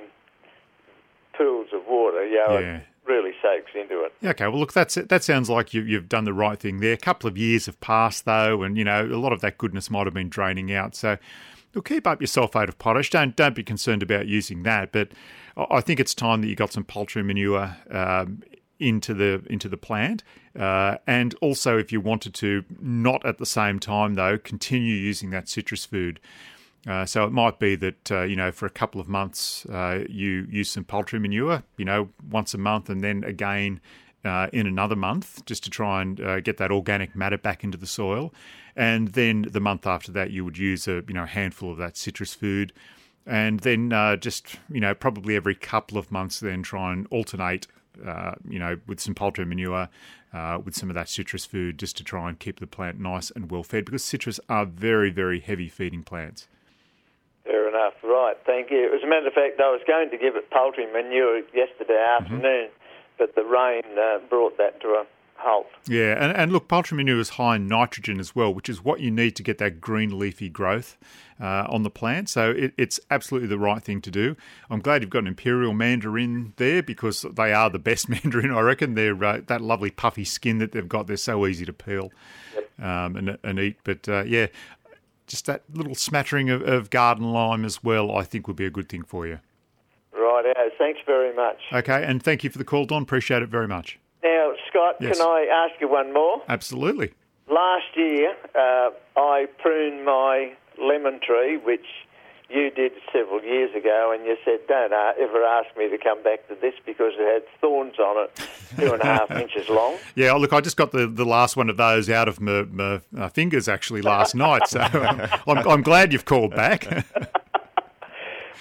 pools 1.37 1.67
of 1.73 1.85
water. 1.87 2.25
You 2.25 2.45
know, 2.47 2.59
Yeah. 2.59 2.81
Really 3.05 3.31
soaks 3.41 3.71
into 3.75 4.03
it. 4.03 4.13
Okay, 4.23 4.47
well, 4.47 4.59
look, 4.59 4.73
that's 4.73 4.95
that 4.95 5.23
sounds 5.23 5.49
like 5.49 5.73
you, 5.73 5.81
you've 5.81 6.09
done 6.09 6.23
the 6.23 6.33
right 6.33 6.59
thing 6.59 6.79
there. 6.79 6.93
A 6.93 6.97
couple 6.97 7.27
of 7.27 7.37
years 7.37 7.65
have 7.65 7.79
passed 7.81 8.25
though, 8.25 8.63
and 8.63 8.77
you 8.77 8.83
know 8.83 9.05
a 9.05 9.17
lot 9.17 9.33
of 9.33 9.41
that 9.41 9.57
goodness 9.57 9.89
might 9.89 10.07
have 10.07 10.13
been 10.13 10.29
draining 10.29 10.71
out. 10.71 10.95
So, 10.95 11.17
look, 11.73 11.87
keep 11.87 12.07
up 12.07 12.21
your 12.21 12.27
sulphate 12.27 12.69
of 12.69 12.77
potash. 12.77 13.09
Don't 13.09 13.35
don't 13.35 13.55
be 13.55 13.63
concerned 13.63 14.03
about 14.03 14.27
using 14.27 14.63
that. 14.63 14.91
But 14.91 15.09
I 15.57 15.65
I 15.69 15.81
think 15.81 15.99
it's 15.99 16.13
time 16.13 16.41
that 16.41 16.47
you 16.47 16.55
got 16.55 16.73
some 16.73 16.83
poultry 16.83 17.23
manure 17.23 17.75
um, 17.91 18.43
into 18.79 19.13
the 19.13 19.43
into 19.49 19.69
the 19.69 19.77
plant. 19.77 20.23
Uh, 20.57 20.97
and 21.07 21.33
also, 21.41 21.77
if 21.79 21.91
you 21.91 21.99
wanted 21.99 22.33
to, 22.35 22.63
not 22.79 23.25
at 23.25 23.39
the 23.39 23.45
same 23.45 23.79
time 23.79 24.13
though, 24.13 24.37
continue 24.37 24.93
using 24.93 25.31
that 25.31 25.49
citrus 25.49 25.85
food. 25.85 26.19
Uh, 26.85 27.05
so 27.05 27.23
it 27.23 27.31
might 27.31 27.59
be 27.59 27.75
that 27.75 28.11
uh, 28.11 28.23
you 28.23 28.35
know 28.35 28.51
for 28.51 28.65
a 28.65 28.69
couple 28.69 28.99
of 28.99 29.07
months 29.07 29.65
uh, 29.67 30.03
you 30.09 30.45
use 30.49 30.69
some 30.69 30.83
poultry 30.83 31.19
manure, 31.19 31.63
you 31.77 31.85
know, 31.85 32.09
once 32.29 32.53
a 32.53 32.57
month, 32.57 32.89
and 32.89 33.01
then 33.01 33.23
again 33.23 33.79
uh, 34.25 34.47
in 34.51 34.67
another 34.67 34.95
month, 34.95 35.45
just 35.45 35.63
to 35.63 35.69
try 35.69 36.01
and 36.01 36.19
uh, 36.19 36.39
get 36.41 36.57
that 36.57 36.71
organic 36.71 37.15
matter 37.15 37.37
back 37.37 37.63
into 37.63 37.77
the 37.77 37.87
soil. 37.87 38.33
And 38.75 39.09
then 39.09 39.45
the 39.49 39.59
month 39.59 39.85
after 39.85 40.11
that, 40.13 40.31
you 40.31 40.43
would 40.43 40.57
use 40.57 40.87
a 40.87 41.03
you 41.07 41.13
know 41.13 41.25
handful 41.25 41.71
of 41.71 41.77
that 41.77 41.95
citrus 41.95 42.33
food, 42.33 42.73
and 43.25 43.61
then 43.61 43.93
uh, 43.93 44.17
just 44.17 44.57
you 44.69 44.81
know 44.81 44.93
probably 44.93 45.37
every 45.37 45.55
couple 45.55 45.97
of 45.97 46.11
months, 46.11 46.39
then 46.41 46.63
try 46.63 46.91
and 46.91 47.07
alternate. 47.09 47.67
you 48.49 48.59
know, 48.59 48.77
with 48.87 48.99
some 48.99 49.15
poultry 49.15 49.45
manure, 49.45 49.87
with 50.65 50.75
some 50.75 50.89
of 50.89 50.95
that 50.95 51.07
citrus 51.07 51.45
food, 51.45 51.79
just 51.79 51.95
to 51.95 52.03
try 52.03 52.27
and 52.27 52.39
keep 52.39 52.59
the 52.59 52.67
plant 52.67 52.99
nice 52.99 53.31
and 53.31 53.49
well 53.51 53.63
fed, 53.63 53.85
because 53.85 54.03
citrus 54.03 54.39
are 54.49 54.65
very, 54.65 55.11
very 55.11 55.39
heavy 55.39 55.69
feeding 55.69 56.03
plants. 56.03 56.49
Fair 57.43 57.67
enough. 57.67 57.93
Right. 58.03 58.35
Thank 58.45 58.71
you. 58.71 58.91
As 58.95 59.03
a 59.03 59.07
matter 59.07 59.27
of 59.27 59.33
fact, 59.33 59.59
I 59.59 59.69
was 59.69 59.81
going 59.85 60.09
to 60.11 60.17
give 60.17 60.35
it 60.35 60.49
poultry 60.49 60.85
manure 60.91 61.41
yesterday 61.53 62.01
afternoon, 62.19 62.69
but 63.17 63.35
the 63.35 63.43
rain 63.43 63.83
uh, 63.97 64.19
brought 64.29 64.57
that 64.57 64.79
to 64.81 64.87
a 64.89 65.05
halt. 65.35 65.67
Yeah, 65.87 66.13
and, 66.23 66.35
and 66.35 66.51
look, 66.53 66.67
poultry 66.67 66.95
manure 66.97 67.19
is 67.19 67.29
high 67.29 67.57
in 67.57 67.67
nitrogen 67.67 68.19
as 68.19 68.35
well, 68.35 68.53
which 68.53 68.69
is 68.69 68.83
what 68.83 69.01
you 69.01 69.11
need 69.11 69.35
to 69.35 69.43
get 69.43 69.57
that 69.57 69.81
green 69.81 70.17
leafy 70.17 70.49
growth 70.49 70.97
uh, 71.39 71.67
on 71.69 71.83
the 71.83 71.89
plant. 71.89 72.29
So 72.29 72.51
it, 72.51 72.73
it's 72.77 72.99
absolutely 73.11 73.49
the 73.49 73.59
right 73.59 73.83
thing 73.83 74.01
to 74.01 74.11
do. 74.11 74.35
I'm 74.69 74.79
glad 74.79 75.01
you've 75.01 75.09
got 75.09 75.19
an 75.19 75.27
imperial 75.27 75.73
mandarin 75.73 76.53
there 76.57 76.81
because 76.81 77.23
they 77.33 77.53
are 77.53 77.69
the 77.69 77.79
best 77.79 78.09
mandarin, 78.09 78.51
I 78.51 78.61
reckon. 78.61 78.95
They're 78.95 79.21
uh, 79.23 79.41
that 79.47 79.61
lovely 79.61 79.91
puffy 79.91 80.25
skin 80.25 80.59
that 80.59 80.71
they've 80.71 80.87
got. 80.87 81.07
They're 81.07 81.17
so 81.17 81.45
easy 81.45 81.65
to 81.65 81.73
peel 81.73 82.11
um, 82.79 83.15
and, 83.15 83.37
and 83.43 83.59
eat. 83.59 83.77
But 83.83 84.07
uh, 84.07 84.23
yeah, 84.23 84.47
just 85.27 85.45
that 85.45 85.63
little 85.71 85.95
smattering 85.95 86.49
of, 86.49 86.61
of 86.61 86.89
garden 86.89 87.31
lime 87.31 87.65
as 87.65 87.83
well, 87.83 88.15
I 88.15 88.23
think 88.23 88.47
would 88.47 88.57
be 88.57 88.65
a 88.65 88.69
good 88.71 88.89
thing 88.89 89.03
for 89.03 89.25
you. 89.27 89.39
Right. 90.13 90.43
Thanks 90.77 90.99
very 91.05 91.33
much. 91.35 91.57
Okay, 91.71 92.03
and 92.03 92.21
thank 92.21 92.43
you 92.43 92.49
for 92.49 92.57
the 92.57 92.63
call, 92.65 92.85
Don. 92.85 93.03
Appreciate 93.03 93.41
it 93.41 93.49
very 93.49 93.67
much. 93.67 93.99
Now, 94.23 94.53
Scott, 94.69 94.95
Yes. 94.99 95.17
can 95.17 95.27
I 95.27 95.47
ask 95.69 95.79
you 95.81 95.87
one 95.87 96.13
more? 96.13 96.41
Absolutely. 96.49 97.13
Last 97.49 97.95
year, 97.95 98.35
uh, 98.55 98.89
I 99.17 99.47
pruned 99.59 100.05
my 100.05 100.53
lemon 100.81 101.19
tree, 101.25 101.57
which 101.57 101.85
you 102.53 102.69
did 102.71 102.91
several 103.11 103.41
years 103.43 103.73
ago, 103.75 104.13
and 104.15 104.25
you 104.25 104.37
said, 104.45 104.59
don't 104.67 104.93
uh, 104.93 105.13
ever 105.19 105.43
ask 105.43 105.75
me 105.77 105.89
to 105.89 105.97
come 105.97 106.21
back 106.23 106.47
to 106.47 106.55
this 106.55 106.73
because 106.85 107.13
it 107.17 107.33
had 107.33 107.43
thorns 107.59 107.97
on 107.99 108.25
it, 108.25 108.47
two 108.77 108.93
and 108.93 109.01
a 109.01 109.05
half 109.05 109.31
inches 109.43 109.67
long. 109.69 109.97
Yeah, 110.15 110.33
look, 110.33 110.53
I 110.53 110.61
just 110.61 110.77
got 110.77 110.91
the, 110.91 111.07
the 111.07 111.25
last 111.25 111.57
one 111.57 111.69
of 111.69 111.77
those 111.77 112.09
out 112.09 112.27
of 112.27 112.39
my, 112.39 112.63
my 112.63 113.01
uh, 113.17 113.29
fingers 113.29 113.67
actually 113.67 114.01
last 114.01 114.35
night, 114.35 114.67
so 114.67 114.79
I'm, 115.47 115.67
I'm 115.67 115.81
glad 115.81 116.13
you've 116.13 116.25
called 116.25 116.55
back. 116.55 117.05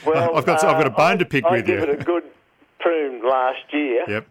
Well, 0.05 0.37
I've 0.37 0.45
got- 0.47 0.65
I've 0.65 0.83
got 0.83 0.87
a 0.89 0.91
uh, 0.91 0.97
bone 0.97 1.15
I- 1.15 1.17
to 1.19 1.25
pick 1.25 1.45
I 1.45 1.51
with 1.53 1.69
you. 1.69 1.77
I 1.77 1.81
gave 1.81 1.89
it 1.91 2.01
a 2.01 2.05
good 2.05 2.25
prune 2.81 3.23
last 3.25 3.73
year, 3.73 4.05
yep. 4.09 4.27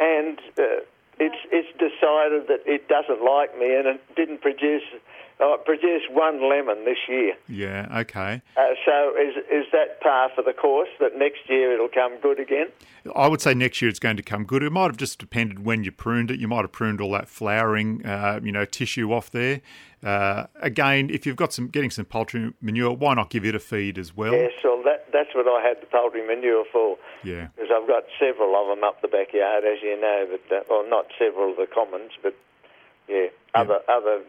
and 0.00 0.38
uh, 0.58 0.82
it's 1.20 1.36
it's 1.52 1.70
decided 1.78 2.48
that 2.48 2.62
it 2.66 2.88
doesn't 2.88 3.22
like 3.24 3.56
me, 3.58 3.74
and 3.76 3.86
it 3.86 4.00
didn't 4.16 4.40
produce. 4.40 4.82
Uh, 5.38 5.52
it 5.52 5.64
produced 5.66 6.10
one 6.10 6.48
lemon 6.48 6.84
this 6.86 6.96
year. 7.08 7.34
Yeah. 7.46 7.86
Okay. 8.00 8.40
Uh, 8.56 8.60
so 8.86 9.12
is 9.20 9.36
is 9.50 9.66
that 9.72 10.00
par 10.00 10.30
for 10.34 10.42
the 10.42 10.54
course? 10.54 10.88
That 10.98 11.18
next 11.18 11.48
year 11.48 11.74
it'll 11.74 11.88
come 11.88 12.18
good 12.22 12.40
again? 12.40 12.68
I 13.14 13.28
would 13.28 13.42
say 13.42 13.52
next 13.52 13.82
year 13.82 13.90
it's 13.90 13.98
going 13.98 14.16
to 14.16 14.22
come 14.22 14.44
good. 14.44 14.62
It 14.62 14.72
might 14.72 14.86
have 14.86 14.96
just 14.96 15.18
depended 15.18 15.64
when 15.64 15.84
you 15.84 15.92
pruned 15.92 16.30
it. 16.30 16.40
You 16.40 16.48
might 16.48 16.62
have 16.62 16.72
pruned 16.72 17.02
all 17.02 17.12
that 17.12 17.28
flowering, 17.28 18.04
uh, 18.06 18.40
you 18.42 18.50
know, 18.50 18.64
tissue 18.64 19.12
off 19.12 19.30
there. 19.30 19.60
Uh, 20.02 20.46
again, 20.60 21.10
if 21.10 21.26
you've 21.26 21.36
got 21.36 21.52
some 21.52 21.68
getting 21.68 21.90
some 21.90 22.06
poultry 22.06 22.54
manure, 22.62 22.92
why 22.92 23.12
not 23.14 23.28
give 23.28 23.44
it 23.44 23.54
a 23.54 23.58
feed 23.58 23.98
as 23.98 24.16
well? 24.16 24.32
Yes, 24.32 24.52
well, 24.64 24.82
that, 24.84 25.06
that's 25.12 25.34
what 25.34 25.46
I 25.46 25.66
had 25.66 25.82
the 25.82 25.86
poultry 25.86 26.26
manure 26.26 26.64
for. 26.72 26.96
Yeah. 27.24 27.48
Because 27.56 27.70
I've 27.74 27.88
got 27.88 28.04
several 28.18 28.54
of 28.56 28.68
them 28.68 28.84
up 28.84 29.02
the 29.02 29.08
backyard, 29.08 29.64
as 29.64 29.82
you 29.82 30.00
know, 30.00 30.26
but 30.30 30.56
uh, 30.56 30.60
well, 30.70 30.88
not 30.88 31.06
several 31.18 31.50
of 31.50 31.56
the 31.56 31.66
commons, 31.66 32.12
but 32.22 32.34
yeah, 33.08 33.26
other 33.54 33.80
other 33.88 34.22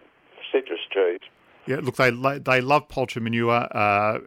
citrus 0.51 0.80
trees. 0.92 1.20
Yeah, 1.66 1.80
look, 1.82 1.98
they 1.98 2.12
they 2.39 2.62
love 2.62 2.88
poultry 2.88 3.22
manure, 3.22 3.68
uh, 3.72 4.20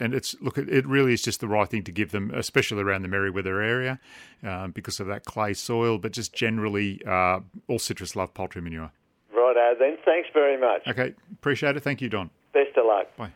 and 0.00 0.14
it's 0.14 0.34
look, 0.40 0.56
it 0.56 0.68
it 0.68 0.86
really 0.86 1.12
is 1.12 1.22
just 1.22 1.40
the 1.40 1.48
right 1.48 1.68
thing 1.68 1.82
to 1.84 1.92
give 1.92 2.10
them, 2.10 2.30
especially 2.34 2.82
around 2.82 3.02
the 3.02 3.08
Merewether 3.08 3.62
area, 3.62 4.00
um, 4.42 4.70
because 4.70 4.98
of 4.98 5.06
that 5.08 5.24
clay 5.24 5.52
soil. 5.52 5.98
But 5.98 6.12
just 6.12 6.32
generally, 6.32 7.02
uh, 7.06 7.40
all 7.68 7.78
citrus 7.78 8.16
love 8.16 8.32
poultry 8.32 8.62
manure. 8.62 8.92
Righto, 9.30 9.74
then. 9.78 9.98
Thanks 10.04 10.28
very 10.32 10.58
much. 10.58 10.86
Okay, 10.88 11.14
appreciate 11.32 11.76
it. 11.76 11.82
Thank 11.82 12.00
you, 12.00 12.08
Don. 12.08 12.30
Best 12.54 12.76
of 12.76 12.86
luck. 12.86 13.14
Bye. 13.16 13.32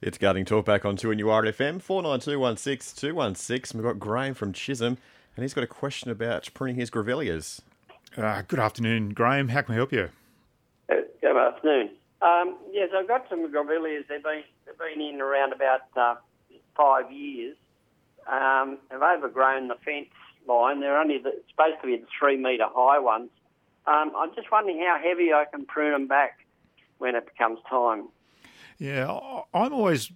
It's 0.00 0.18
Gardening 0.18 0.46
Talk 0.46 0.64
back 0.66 0.84
on 0.84 0.96
2NURFM, 0.96 1.80
49216 1.80 3.78
We've 3.78 3.84
got 3.84 4.00
Graham 4.00 4.34
from 4.34 4.52
Chisholm, 4.52 4.98
and 5.36 5.44
he's 5.44 5.54
got 5.54 5.62
a 5.62 5.68
question 5.68 6.10
about 6.10 6.50
pruning 6.54 6.74
his 6.74 6.90
grevilleas. 6.90 7.60
Uh, 8.16 8.42
good 8.48 8.58
afternoon, 8.58 9.10
Graham. 9.10 9.50
How 9.50 9.62
can 9.62 9.74
we 9.74 9.76
help 9.76 9.92
you? 9.92 10.10
Afternoon. 11.42 11.90
Um, 12.20 12.56
yes, 12.70 12.90
I've 12.96 13.08
got 13.08 13.26
some 13.28 13.52
grevilleas. 13.52 14.06
They've 14.08 14.22
been, 14.22 14.44
they've 14.64 14.78
been 14.78 15.04
in 15.04 15.20
around 15.20 15.52
about 15.52 15.80
uh, 15.96 16.14
five 16.76 17.10
years. 17.10 17.56
Um, 18.30 18.78
they've 18.88 19.02
overgrown 19.02 19.66
the 19.66 19.74
fence 19.84 20.06
line. 20.46 20.80
They're 20.80 21.00
only 21.00 21.18
the, 21.18 21.32
supposed 21.50 21.80
to 21.80 21.86
be 21.88 21.96
the 21.96 22.06
three 22.16 22.36
metre 22.36 22.68
high 22.72 23.00
ones. 23.00 23.30
Um, 23.86 24.12
I'm 24.16 24.32
just 24.36 24.52
wondering 24.52 24.78
how 24.78 25.00
heavy 25.02 25.32
I 25.32 25.44
can 25.50 25.66
prune 25.66 25.92
them 25.92 26.06
back 26.06 26.38
when 26.98 27.16
it 27.16 27.26
becomes 27.26 27.58
time. 27.68 28.08
Yeah, 28.78 29.18
I'm 29.54 29.72
always 29.72 30.10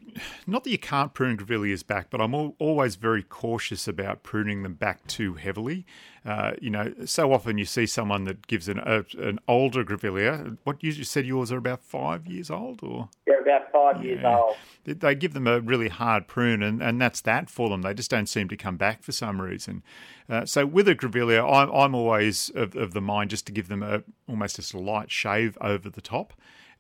not 0.47 0.65
that 0.65 0.71
you 0.71 0.79
can't 0.79 1.15
prune 1.15 1.37
grevilleas 1.37 1.87
back, 1.87 2.11
but 2.11 2.21
I'm 2.21 2.35
always 2.35 2.97
very 2.97 3.23
cautious 3.23 3.87
about 3.87 4.23
pruning 4.23 4.63
them 4.63 4.75
back 4.75 5.07
too 5.07 5.35
heavily. 5.35 5.87
Uh, 6.25 6.53
you 6.61 6.71
know, 6.71 6.93
so 7.05 7.33
often 7.33 7.59
you 7.59 7.65
see 7.65 7.87
someone 7.87 8.25
that 8.25 8.47
gives 8.47 8.69
an 8.69 8.79
a, 8.79 9.05
an 9.19 9.39
older 9.47 9.85
grevillea. 9.85 10.59
What 10.65 10.83
you 10.83 10.93
said 11.05 11.27
yours 11.27 11.53
are 11.53 11.59
about 11.59 11.85
five 11.85 12.27
years 12.27 12.51
old, 12.51 12.83
or 12.83 13.09
they're 13.27 13.43
about 13.43 13.71
five 13.71 14.05
yeah. 14.05 14.15
years 14.15 14.25
old. 14.25 14.57
They 14.85 15.15
give 15.15 15.35
them 15.35 15.47
a 15.47 15.61
really 15.61 15.89
hard 15.89 16.27
prune, 16.27 16.63
and, 16.63 16.83
and 16.83 17.01
that's 17.01 17.21
that 17.23 17.49
for 17.51 17.69
them. 17.69 17.83
They 17.83 17.95
just 17.95 18.11
don't 18.11 18.29
seem 18.29 18.49
to 18.49 18.57
come 18.57 18.77
back 18.77 19.03
for 19.03 19.13
some 19.13 19.41
reason. 19.41 19.83
Uh, 20.29 20.45
so 20.45 20.67
with 20.67 20.89
a 20.89 20.95
grevillea, 20.95 21.43
I'm, 21.43 21.71
I'm 21.71 21.95
always 21.95 22.51
of, 22.51 22.75
of 22.75 22.93
the 22.93 23.01
mind 23.01 23.31
just 23.31 23.47
to 23.47 23.53
give 23.53 23.69
them 23.69 23.83
a 23.83 24.03
almost 24.29 24.57
just 24.57 24.75
a 24.75 24.79
light 24.79 25.11
shave 25.11 25.57
over 25.61 25.89
the 25.89 26.01
top. 26.01 26.33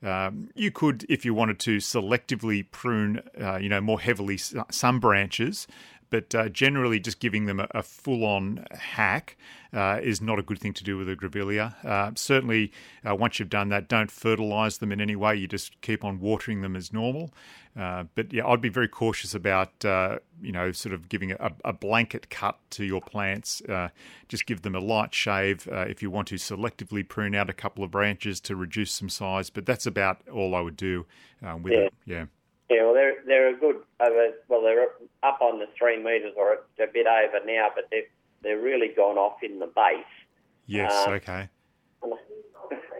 Um, 0.02 0.50
you 0.54 0.70
could, 0.70 1.04
if 1.08 1.24
you 1.24 1.32
wanted 1.34 1.58
to, 1.60 1.78
selectively 1.78 2.70
prune, 2.70 3.22
uh, 3.40 3.56
you 3.56 3.68
know, 3.68 3.80
more 3.80 4.00
heavily 4.00 4.38
some 4.38 5.00
branches, 5.00 5.66
but 6.10 6.34
uh, 6.34 6.48
generally 6.48 7.00
just 7.00 7.20
giving 7.20 7.46
them 7.46 7.60
a, 7.60 7.68
a 7.72 7.82
full-on 7.82 8.66
hack 8.72 9.36
uh, 9.72 10.00
is 10.02 10.20
not 10.20 10.38
a 10.38 10.42
good 10.42 10.58
thing 10.58 10.72
to 10.72 10.84
do 10.84 10.96
with 10.96 11.08
a 11.08 11.16
grevillea. 11.16 11.84
Uh, 11.84 12.10
certainly, 12.14 12.72
uh, 13.08 13.14
once 13.14 13.38
you've 13.38 13.50
done 13.50 13.68
that, 13.68 13.88
don't 13.88 14.10
fertilise 14.10 14.78
them 14.78 14.92
in 14.92 15.00
any 15.00 15.16
way. 15.16 15.34
You 15.36 15.46
just 15.46 15.80
keep 15.80 16.04
on 16.04 16.20
watering 16.20 16.62
them 16.62 16.76
as 16.76 16.92
normal. 16.92 17.32
Uh, 17.76 18.04
but 18.14 18.32
yeah, 18.32 18.46
I'd 18.46 18.62
be 18.62 18.70
very 18.70 18.88
cautious 18.88 19.34
about 19.34 19.84
uh, 19.84 20.18
you 20.40 20.50
know 20.50 20.72
sort 20.72 20.94
of 20.94 21.10
giving 21.10 21.32
a, 21.32 21.52
a, 21.62 21.74
blanket 21.74 22.30
cut 22.30 22.58
to 22.70 22.84
your 22.84 23.02
plants. 23.02 23.60
just 24.28 24.46
give 24.46 24.62
them 24.62 24.74
a 24.74 24.80
light 24.80 25.12
shave 25.12 25.68
if 25.70 26.00
you 26.00 26.10
want 26.10 26.28
to 26.28 26.36
selectively 26.36 27.06
prune 27.06 27.34
out 27.34 27.50
a 27.50 27.52
couple 27.52 27.84
of 27.84 27.90
branches 27.90 28.40
to 28.40 28.56
reduce 28.56 28.92
some 28.92 29.10
size. 29.10 29.50
But 29.50 29.66
that's 29.66 29.84
about 29.84 30.26
all 30.32 30.54
I 30.54 30.60
would 30.60 30.76
do 30.76 31.04
with 31.42 31.72
yeah. 31.72 31.78
it. 31.80 31.94
Yeah. 32.06 32.24
Yeah, 32.68 32.84
well, 32.84 32.94
they're 32.94 33.14
they're 33.26 33.54
a 33.54 33.58
good 33.58 33.76
over. 34.00 34.30
Well, 34.48 34.62
they're 34.62 34.88
up 35.22 35.40
on 35.40 35.60
the 35.60 35.66
three 35.78 36.02
metres 36.02 36.32
or 36.36 36.54
a 36.54 36.86
bit 36.92 37.06
over 37.06 37.44
now, 37.46 37.68
but 37.74 37.84
they've 37.90 38.08
they're 38.42 38.60
really 38.60 38.88
gone 38.88 39.18
off 39.18 39.42
in 39.42 39.58
the 39.58 39.66
base. 39.66 40.04
Yes. 40.66 40.92
Um, 41.06 41.14
okay. 41.14 41.48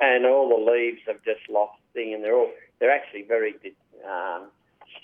And 0.00 0.26
all 0.26 0.48
the 0.48 0.70
leaves 0.70 1.00
have 1.06 1.22
just 1.24 1.48
lost 1.50 1.78
thing, 1.94 2.14
and 2.14 2.22
they're 2.22 2.36
all 2.36 2.50
they're 2.78 2.90
actually 2.90 3.22
very 3.22 3.54
um, 4.08 4.48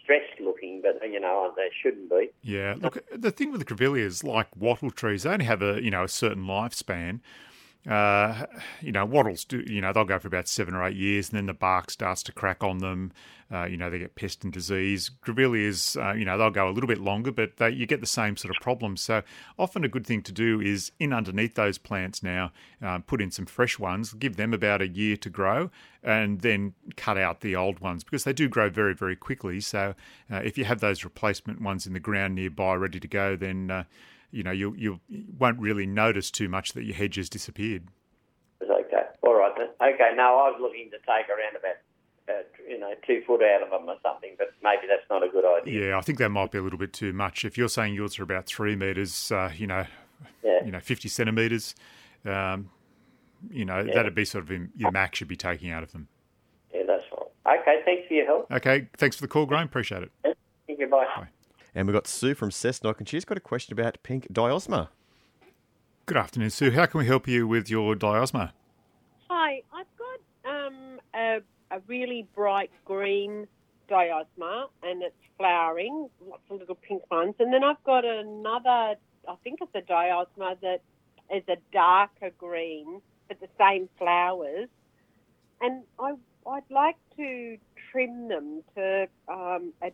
stressed 0.02 0.40
looking, 0.40 0.82
but 0.82 1.00
you 1.10 1.18
know 1.20 1.52
they 1.56 1.70
shouldn't 1.82 2.08
be. 2.10 2.30
Yeah. 2.42 2.76
Look, 2.78 3.04
the 3.10 3.30
thing 3.30 3.50
with 3.50 3.66
the 3.66 3.74
grevilleas, 3.74 4.22
like 4.22 4.48
wattle 4.56 4.90
trees, 4.90 5.24
they 5.24 5.30
only 5.30 5.44
have 5.44 5.62
a 5.62 5.82
you 5.82 5.90
know 5.90 6.04
a 6.04 6.08
certain 6.08 6.44
lifespan. 6.44 7.20
Uh, 7.88 8.46
you 8.80 8.92
know, 8.92 9.04
wattles 9.04 9.44
do, 9.44 9.64
you 9.66 9.80
know, 9.80 9.92
they'll 9.92 10.04
go 10.04 10.18
for 10.18 10.28
about 10.28 10.46
seven 10.46 10.72
or 10.72 10.84
eight 10.84 10.96
years 10.96 11.30
and 11.30 11.36
then 11.36 11.46
the 11.46 11.54
bark 11.54 11.90
starts 11.90 12.22
to 12.22 12.32
crack 12.32 12.62
on 12.62 12.78
them. 12.78 13.12
Uh, 13.52 13.64
you 13.64 13.76
know, 13.76 13.90
they 13.90 13.98
get 13.98 14.14
pest 14.14 14.44
and 14.44 14.52
disease. 14.52 15.10
Grevilleas, 15.26 16.00
uh, 16.02 16.14
you 16.14 16.24
know, 16.24 16.38
they'll 16.38 16.48
go 16.48 16.68
a 16.68 16.72
little 16.72 16.86
bit 16.86 17.00
longer, 17.00 17.30
but 17.30 17.56
they, 17.56 17.70
you 17.70 17.84
get 17.84 18.00
the 18.00 18.06
same 18.06 18.36
sort 18.36 18.54
of 18.54 18.62
problems. 18.62 19.02
So 19.02 19.22
often 19.58 19.84
a 19.84 19.88
good 19.88 20.06
thing 20.06 20.22
to 20.22 20.32
do 20.32 20.60
is 20.60 20.92
in 20.98 21.12
underneath 21.12 21.54
those 21.54 21.76
plants 21.76 22.22
now, 22.22 22.52
uh, 22.80 23.00
put 23.00 23.20
in 23.20 23.30
some 23.30 23.46
fresh 23.46 23.78
ones, 23.78 24.14
give 24.14 24.36
them 24.36 24.54
about 24.54 24.80
a 24.80 24.88
year 24.88 25.16
to 25.18 25.28
grow, 25.28 25.70
and 26.02 26.40
then 26.40 26.74
cut 26.96 27.18
out 27.18 27.40
the 27.40 27.54
old 27.54 27.80
ones 27.80 28.04
because 28.04 28.24
they 28.24 28.32
do 28.32 28.48
grow 28.48 28.70
very, 28.70 28.94
very 28.94 29.16
quickly. 29.16 29.60
So 29.60 29.94
uh, 30.30 30.36
if 30.36 30.56
you 30.56 30.64
have 30.64 30.80
those 30.80 31.04
replacement 31.04 31.60
ones 31.60 31.86
in 31.86 31.92
the 31.92 32.00
ground 32.00 32.36
nearby 32.36 32.74
ready 32.74 33.00
to 33.00 33.08
go, 33.08 33.36
then 33.36 33.70
uh, 33.70 33.84
you 34.32 34.42
know, 34.42 34.50
you 34.50 34.74
you 34.76 35.00
won't 35.38 35.60
really 35.60 35.86
notice 35.86 36.30
too 36.30 36.48
much 36.48 36.72
that 36.72 36.84
your 36.84 36.96
hedge 36.96 37.16
has 37.16 37.28
disappeared. 37.28 37.84
Okay, 38.62 39.02
all 39.22 39.34
right. 39.34 39.52
Okay, 39.52 40.12
now 40.16 40.38
I 40.38 40.50
was 40.50 40.58
looking 40.60 40.90
to 40.90 40.98
take 40.98 41.28
around 41.28 41.56
about. 41.56 41.76
Uh, 42.28 42.34
you 42.68 42.78
know, 42.78 42.94
two 43.04 43.20
foot 43.26 43.42
out 43.42 43.64
of 43.64 43.70
them 43.70 43.88
or 43.88 43.96
something, 44.00 44.36
but 44.38 44.52
maybe 44.62 44.82
that's 44.88 45.02
not 45.10 45.24
a 45.24 45.28
good 45.28 45.44
idea. 45.44 45.88
Yeah, 45.88 45.98
I 45.98 46.02
think 46.02 46.18
that 46.18 46.28
might 46.28 46.52
be 46.52 46.58
a 46.58 46.62
little 46.62 46.78
bit 46.78 46.92
too 46.92 47.12
much. 47.12 47.44
If 47.44 47.58
you're 47.58 47.68
saying 47.68 47.94
yours 47.94 48.16
are 48.20 48.22
about 48.22 48.46
three 48.46 48.76
meters, 48.76 49.32
uh, 49.32 49.50
you 49.56 49.66
know, 49.66 49.86
yeah. 50.44 50.64
you 50.64 50.70
know, 50.70 50.78
fifty 50.78 51.08
centimeters, 51.08 51.74
um, 52.24 52.70
you 53.50 53.64
know, 53.64 53.80
yeah. 53.80 53.92
that'd 53.92 54.14
be 54.14 54.24
sort 54.24 54.44
of 54.44 54.50
your 54.76 54.92
max 54.92 55.20
you'd 55.20 55.28
be 55.28 55.36
taking 55.36 55.72
out 55.72 55.82
of 55.82 55.90
them. 55.90 56.06
Yeah, 56.72 56.82
that's 56.86 57.04
right. 57.10 57.58
Okay, 57.60 57.82
thanks 57.84 58.06
for 58.06 58.14
your 58.14 58.26
help. 58.26 58.52
Okay, 58.52 58.88
thanks 58.96 59.16
for 59.16 59.22
the 59.22 59.28
call, 59.28 59.44
Graham. 59.44 59.66
Appreciate 59.66 60.04
it. 60.04 60.12
Thank 60.22 60.78
you. 60.78 60.86
Bye. 60.86 61.06
bye. 61.16 61.28
And 61.74 61.86
we've 61.86 61.94
got 61.94 62.06
Sue 62.06 62.34
from 62.34 62.50
Cessnock, 62.50 62.98
and 62.98 63.08
she's 63.08 63.24
got 63.24 63.38
a 63.38 63.40
question 63.40 63.72
about 63.72 64.02
pink 64.02 64.32
diosma. 64.32 64.88
Good 66.04 66.16
afternoon, 66.16 66.50
Sue. 66.50 66.72
How 66.72 66.86
can 66.86 66.98
we 66.98 67.06
help 67.06 67.26
you 67.26 67.46
with 67.46 67.70
your 67.70 67.94
diosma? 67.94 68.52
Hi, 69.30 69.62
I've 69.72 69.86
got 69.96 70.52
um, 70.52 71.00
a, 71.14 71.40
a, 71.70 71.80
really 71.86 72.26
bright 72.34 72.70
green 72.84 73.46
diosma, 73.88 74.66
and 74.82 75.02
it's 75.02 75.14
flowering, 75.38 76.10
lots 76.28 76.42
of 76.50 76.60
little 76.60 76.74
pink 76.74 77.10
ones. 77.10 77.34
And 77.38 77.52
then 77.52 77.64
I've 77.64 77.82
got 77.84 78.04
another, 78.04 78.96
I 79.26 79.34
think 79.42 79.60
it's 79.62 79.74
a 79.74 79.80
diosma 79.80 80.60
that 80.60 80.82
is 81.34 81.44
a 81.48 81.56
darker 81.72 82.30
green, 82.36 83.00
but 83.28 83.40
the 83.40 83.48
same 83.58 83.88
flowers. 83.96 84.68
And 85.62 85.84
I, 85.98 86.14
I'd 86.46 86.70
like 86.70 86.96
to 87.16 87.56
trim 87.90 88.28
them 88.28 88.62
to 88.74 89.06
um, 89.28 89.72
a 89.80 89.92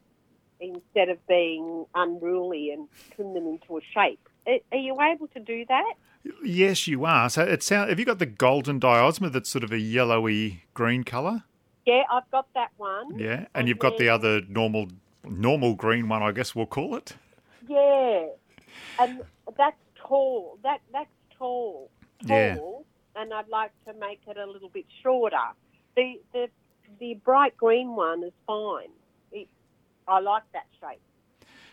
instead 0.61 1.09
of 1.09 1.25
being 1.27 1.87
unruly 1.95 2.71
and 2.73 2.89
trim 3.15 3.35
them 3.35 3.47
into 3.47 3.79
a 3.79 3.81
shape. 3.95 4.29
Are 4.73 4.79
you 4.79 4.97
able 5.01 5.29
to 5.29 5.41
do 5.41 5.65
that? 5.69 5.95
Yes, 6.43 6.87
you 6.87 7.05
are. 7.05 7.29
So 7.31 7.43
it 7.43 7.63
sounds. 7.63 7.91
Have 7.91 7.99
you 7.99 8.05
got 8.05 8.19
the 8.19 8.27
golden 8.27 8.81
diosma 8.81 9.31
that's 9.33 9.49
sort 9.49 9.65
of 9.65 9.73
a 9.73 9.79
yellowy 9.79 10.65
green 10.75 11.05
colour? 11.05 11.45
Yeah, 11.87 12.03
I've 12.13 12.31
got 12.31 12.47
that 12.55 12.71
one. 12.77 13.19
Yeah, 13.19 13.33
and, 13.35 13.49
and 13.55 13.69
you've 13.69 13.79
got 13.79 13.99
the 13.99 14.09
other 14.09 14.43
normal 14.49 14.89
normal 15.25 15.75
green 15.75 16.09
one, 16.09 16.23
I 16.23 16.33
guess 16.33 16.55
we'll 16.55 16.67
call 16.67 16.97
it. 16.97 17.15
Yeah, 17.69 18.27
and 18.99 19.23
that's 19.57 19.77
tall. 20.07 20.59
That 20.63 20.81
that's 20.93 21.11
tall. 21.39 21.91
Tall, 22.27 22.85
yeah. 23.17 23.23
and 23.23 23.33
I'd 23.33 23.49
like 23.49 23.71
to 23.87 23.95
make 23.95 24.21
it 24.27 24.37
a 24.37 24.47
little 24.47 24.69
bit 24.69 24.87
shorter. 25.03 25.37
The 25.97 26.21
the 26.33 26.49
the 26.99 27.15
bright 27.25 27.57
green 27.57 27.95
one 27.95 28.25
is 28.25 28.33
fine. 28.47 28.91
I 30.09 30.21
like 30.21 30.45
that 30.53 30.67
shape. 30.81 31.01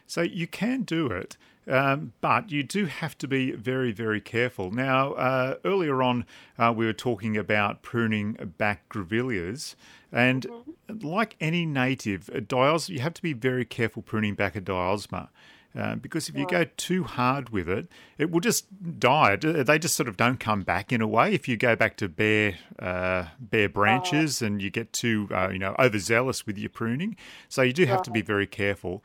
So 0.07 0.21
you 0.21 0.45
can 0.45 0.83
do 0.83 1.07
it, 1.07 1.35
um, 1.67 2.13
but 2.21 2.51
you 2.51 2.61
do 2.61 2.85
have 2.85 3.17
to 3.17 3.27
be 3.27 3.51
very, 3.53 3.91
very 3.91 4.21
careful. 4.21 4.69
Now, 4.69 5.13
uh, 5.13 5.55
earlier 5.65 6.03
on, 6.03 6.25
uh, 6.59 6.71
we 6.75 6.85
were 6.85 6.93
talking 6.93 7.35
about 7.37 7.81
pruning 7.81 8.53
back 8.57 8.87
grevilleas, 8.89 9.75
and 10.11 10.45
mm-hmm. 10.45 11.07
like 11.07 11.35
any 11.39 11.65
native, 11.65 12.47
dials 12.47 12.89
you 12.89 12.99
have 12.99 13.15
to 13.15 13.21
be 13.21 13.33
very 13.33 13.65
careful 13.65 14.03
pruning 14.03 14.35
back 14.35 14.55
a 14.55 14.61
diosma. 14.61 15.29
Uh, 15.77 15.95
because 15.95 16.29
if 16.29 16.37
you 16.37 16.47
go 16.47 16.63
too 16.77 17.03
hard 17.03 17.49
with 17.49 17.67
it, 17.67 17.87
it 18.17 18.31
will 18.31 18.39
just 18.39 18.65
die. 18.99 19.35
They 19.35 19.77
just 19.77 19.95
sort 19.95 20.07
of 20.07 20.15
don't 20.15 20.39
come 20.39 20.61
back 20.61 20.93
in 20.93 21.01
a 21.01 21.07
way. 21.07 21.33
If 21.33 21.49
you 21.49 21.57
go 21.57 21.75
back 21.75 21.97
to 21.97 22.07
bare 22.07 22.55
uh, 22.79 23.25
bare 23.39 23.67
branches 23.67 24.41
and 24.41 24.61
you 24.61 24.69
get 24.69 24.93
too 24.93 25.27
uh, 25.31 25.49
you 25.49 25.59
know 25.59 25.75
overzealous 25.77 26.45
with 26.45 26.57
your 26.57 26.69
pruning, 26.69 27.17
so 27.49 27.61
you 27.61 27.73
do 27.73 27.85
have 27.85 28.03
to 28.03 28.11
be 28.11 28.21
very 28.21 28.47
careful. 28.47 29.03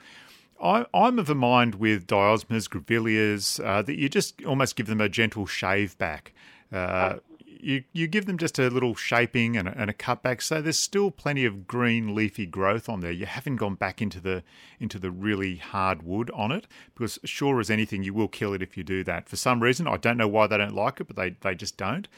I, 0.62 0.84
am 0.94 1.18
of 1.18 1.30
a 1.30 1.34
mind 1.34 1.76
with 1.76 2.06
diosmas, 2.06 2.68
grevilleas, 2.68 3.64
uh, 3.64 3.82
that 3.82 3.98
you 3.98 4.08
just 4.08 4.44
almost 4.44 4.76
give 4.76 4.86
them 4.86 5.00
a 5.00 5.08
gentle 5.08 5.46
shave 5.46 5.96
back. 5.98 6.34
Uh, 6.70 7.16
you 7.62 7.84
you 7.92 8.06
give 8.06 8.26
them 8.26 8.38
just 8.38 8.58
a 8.58 8.68
little 8.68 8.94
shaping 8.94 9.56
and 9.56 9.68
a, 9.68 9.78
and 9.78 9.90
a 9.90 9.92
cutback, 9.92 10.42
so 10.42 10.60
there's 10.60 10.78
still 10.78 11.10
plenty 11.10 11.44
of 11.44 11.66
green 11.66 12.14
leafy 12.14 12.46
growth 12.46 12.88
on 12.88 13.00
there. 13.00 13.12
You 13.12 13.26
haven't 13.26 13.56
gone 13.56 13.74
back 13.74 14.00
into 14.02 14.20
the 14.20 14.42
into 14.78 14.98
the 14.98 15.10
really 15.10 15.56
hard 15.56 16.02
wood 16.02 16.30
on 16.32 16.52
it 16.52 16.66
because 16.94 17.18
sure 17.24 17.60
as 17.60 17.70
anything, 17.70 18.02
you 18.02 18.14
will 18.14 18.28
kill 18.28 18.52
it 18.54 18.62
if 18.62 18.76
you 18.76 18.84
do 18.84 19.04
that. 19.04 19.28
For 19.28 19.36
some 19.36 19.62
reason, 19.62 19.86
I 19.86 19.96
don't 19.96 20.16
know 20.16 20.28
why 20.28 20.46
they 20.46 20.58
don't 20.58 20.74
like 20.74 21.00
it, 21.00 21.06
but 21.06 21.16
they 21.16 21.36
they 21.40 21.54
just 21.54 21.76
don't. 21.76 22.08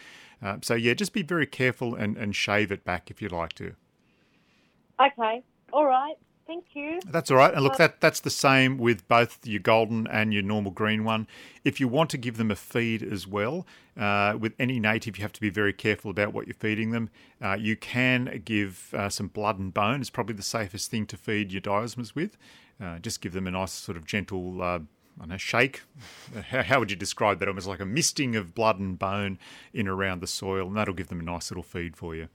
Uh, 0.42 0.56
so 0.62 0.74
yeah, 0.74 0.94
just 0.94 1.12
be 1.12 1.22
very 1.22 1.46
careful 1.46 1.94
and, 1.94 2.16
and 2.16 2.34
shave 2.34 2.72
it 2.72 2.84
back 2.84 3.10
if 3.10 3.22
you'd 3.22 3.32
like 3.32 3.52
to. 3.54 3.74
Okay, 5.00 5.42
all 5.72 5.86
right. 5.86 6.16
Thank 6.52 6.66
you. 6.74 7.00
That's 7.06 7.30
all 7.30 7.38
right. 7.38 7.54
And 7.54 7.64
look, 7.64 7.78
that 7.78 8.02
that's 8.02 8.20
the 8.20 8.28
same 8.28 8.76
with 8.76 9.08
both 9.08 9.38
your 9.46 9.60
golden 9.60 10.06
and 10.06 10.34
your 10.34 10.42
normal 10.42 10.70
green 10.70 11.02
one. 11.02 11.26
If 11.64 11.80
you 11.80 11.88
want 11.88 12.10
to 12.10 12.18
give 12.18 12.36
them 12.36 12.50
a 12.50 12.56
feed 12.56 13.02
as 13.02 13.26
well, 13.26 13.66
uh, 13.98 14.36
with 14.38 14.52
any 14.58 14.78
native, 14.78 15.16
you 15.16 15.22
have 15.22 15.32
to 15.32 15.40
be 15.40 15.48
very 15.48 15.72
careful 15.72 16.10
about 16.10 16.34
what 16.34 16.46
you're 16.46 16.52
feeding 16.52 16.90
them. 16.90 17.08
Uh, 17.40 17.56
you 17.58 17.74
can 17.74 18.42
give 18.44 18.92
uh, 18.92 19.08
some 19.08 19.28
blood 19.28 19.58
and 19.58 19.72
bone. 19.72 20.02
It's 20.02 20.10
probably 20.10 20.34
the 20.34 20.42
safest 20.42 20.90
thing 20.90 21.06
to 21.06 21.16
feed 21.16 21.52
your 21.52 21.62
diosmas 21.62 22.14
with. 22.14 22.36
Uh, 22.78 22.98
just 22.98 23.22
give 23.22 23.32
them 23.32 23.46
a 23.46 23.50
nice 23.50 23.72
sort 23.72 23.96
of 23.96 24.04
gentle. 24.04 24.60
Uh, 24.60 24.80
I 25.18 25.26
know, 25.26 25.38
shake. 25.38 25.80
How, 26.50 26.62
how 26.62 26.80
would 26.80 26.90
you 26.90 26.98
describe 26.98 27.38
that? 27.38 27.48
Almost 27.48 27.66
like 27.66 27.80
a 27.80 27.86
misting 27.86 28.36
of 28.36 28.54
blood 28.54 28.78
and 28.78 28.98
bone 28.98 29.38
in 29.72 29.88
around 29.88 30.20
the 30.20 30.26
soil, 30.26 30.66
and 30.66 30.76
that'll 30.76 30.92
give 30.92 31.08
them 31.08 31.20
a 31.20 31.24
nice 31.24 31.50
little 31.50 31.62
feed 31.62 31.96
for 31.96 32.14
you. 32.14 32.28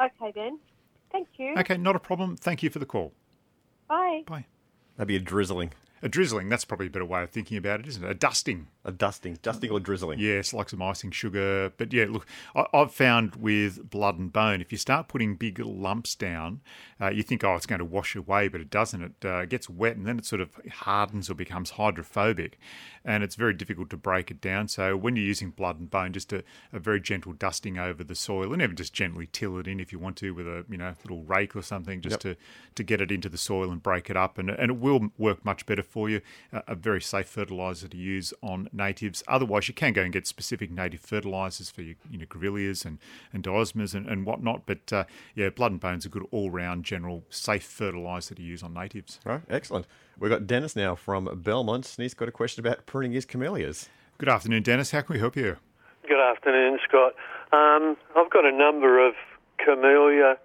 Okay, 0.00 0.32
then. 0.34 0.58
Thank 1.12 1.28
you. 1.36 1.54
Okay, 1.58 1.76
not 1.76 1.94
a 1.94 2.00
problem. 2.00 2.36
Thank 2.38 2.62
you 2.62 2.70
for 2.70 2.78
the 2.78 2.86
call. 2.86 3.12
Bye. 3.88 4.22
Bye. 4.26 4.46
Maybe 4.98 5.16
a 5.16 5.20
drizzling, 5.20 5.72
A 6.04 6.08
drizzling, 6.08 6.50
that's 6.50 6.66
probably 6.66 6.88
a 6.88 6.90
better 6.90 7.04
way 7.06 7.22
of 7.22 7.30
thinking 7.30 7.56
about 7.56 7.80
it, 7.80 7.86
isn't 7.88 8.04
it? 8.04 8.10
A 8.10 8.14
dusting. 8.14 8.66
a 8.84 8.92
dusting, 8.92 9.38
dusting 9.40 9.70
or 9.70 9.80
drizzling. 9.80 10.18
Yes, 10.18 10.52
like 10.52 10.68
some 10.68 10.82
icing 10.82 11.10
sugar. 11.10 11.72
But 11.78 11.94
yeah, 11.94 12.04
look, 12.10 12.26
I, 12.54 12.66
I've 12.74 12.92
found 12.92 13.36
with 13.36 13.88
blood 13.88 14.18
and 14.18 14.30
bone, 14.30 14.60
if 14.60 14.70
you 14.70 14.76
start 14.76 15.08
putting 15.08 15.36
big 15.36 15.58
lumps 15.58 16.14
down, 16.14 16.60
uh, 17.00 17.08
you 17.08 17.22
think, 17.22 17.42
oh, 17.42 17.54
it's 17.54 17.64
going 17.64 17.78
to 17.78 17.86
wash 17.86 18.14
away, 18.14 18.48
but 18.48 18.60
it 18.60 18.68
doesn't. 18.68 19.02
It 19.02 19.26
uh, 19.26 19.46
gets 19.46 19.70
wet 19.70 19.96
and 19.96 20.06
then 20.06 20.18
it 20.18 20.26
sort 20.26 20.42
of 20.42 20.50
hardens 20.70 21.30
or 21.30 21.34
becomes 21.34 21.70
hydrophobic. 21.70 22.58
And 23.04 23.22
it's 23.22 23.34
very 23.34 23.52
difficult 23.52 23.90
to 23.90 23.96
break 23.96 24.30
it 24.30 24.40
down. 24.40 24.68
So 24.68 24.96
when 24.96 25.14
you're 25.16 25.26
using 25.26 25.50
blood 25.50 25.78
and 25.78 25.90
bone, 25.90 26.12
just 26.12 26.32
a, 26.32 26.42
a 26.72 26.78
very 26.78 27.00
gentle 27.00 27.32
dusting 27.32 27.78
over 27.78 28.02
the 28.02 28.14
soil, 28.14 28.52
and 28.52 28.62
even 28.62 28.76
just 28.76 28.94
gently 28.94 29.28
till 29.30 29.58
it 29.58 29.68
in 29.68 29.78
if 29.80 29.92
you 29.92 29.98
want 29.98 30.16
to 30.16 30.32
with 30.32 30.46
a 30.46 30.64
you 30.68 30.78
know 30.78 30.94
little 31.04 31.22
rake 31.24 31.54
or 31.54 31.62
something, 31.62 32.00
just 32.00 32.20
to, 32.20 32.36
to 32.74 32.82
get 32.82 33.00
it 33.00 33.10
into 33.10 33.28
the 33.28 33.38
soil 33.38 33.70
and 33.70 33.82
break 33.82 34.08
it 34.08 34.16
up. 34.16 34.38
And, 34.38 34.48
and 34.50 34.70
it 34.70 34.78
will 34.78 35.10
work 35.18 35.44
much 35.44 35.66
better 35.66 35.82
for 35.82 36.08
you. 36.08 36.20
A, 36.52 36.62
a 36.68 36.74
very 36.74 37.00
safe 37.00 37.28
fertilizer 37.28 37.88
to 37.88 37.96
use 37.96 38.32
on 38.42 38.68
natives. 38.72 39.22
Otherwise, 39.28 39.68
you 39.68 39.74
can 39.74 39.92
go 39.92 40.02
and 40.02 40.12
get 40.12 40.26
specific 40.26 40.70
native 40.70 41.00
fertilizers 41.00 41.70
for 41.70 41.82
your 41.82 41.96
you 42.10 42.18
know 42.18 42.26
grevilleas 42.26 42.84
and 42.84 42.98
and 43.32 43.42
diosmas 43.42 43.94
and, 43.94 44.06
and 44.06 44.24
whatnot. 44.26 44.62
But 44.66 44.92
uh, 44.92 45.04
yeah, 45.34 45.50
blood 45.50 45.72
and 45.72 45.80
bone's 45.80 46.06
a 46.06 46.08
good 46.08 46.26
all 46.30 46.50
round 46.50 46.84
general 46.84 47.24
safe 47.30 47.64
fertilizer 47.64 48.34
to 48.34 48.42
use 48.42 48.62
on 48.62 48.74
natives. 48.74 49.20
Right, 49.24 49.42
excellent. 49.48 49.86
We've 50.18 50.30
got 50.30 50.46
Dennis 50.46 50.76
now 50.76 50.94
from 50.94 51.28
Belmont, 51.42 51.92
and 51.96 52.02
he's 52.02 52.14
got 52.14 52.28
a 52.28 52.32
question 52.32 52.64
about 52.64 52.86
pruning 52.86 53.12
his 53.12 53.24
camellias. 53.24 53.88
Good 54.18 54.28
afternoon, 54.28 54.62
Dennis. 54.62 54.92
How 54.92 55.00
can 55.00 55.14
we 55.14 55.18
help 55.20 55.36
you? 55.36 55.56
Good 56.06 56.20
afternoon, 56.20 56.78
Scott. 56.86 57.14
Um, 57.52 57.96
I've 58.16 58.30
got 58.30 58.44
a 58.44 58.52
number 58.52 59.04
of 59.06 59.14
Camellia 59.58 60.36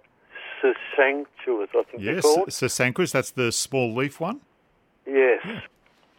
sanctuas, 0.62 1.68
I 1.70 1.82
think 1.84 2.02
they're 2.04 2.14
Yes, 2.16 2.22
called. 2.22 2.48
Sasanquas, 2.48 3.12
that's 3.12 3.30
the 3.30 3.50
small 3.52 3.94
leaf 3.94 4.20
one. 4.20 4.40
Yes. 5.06 5.40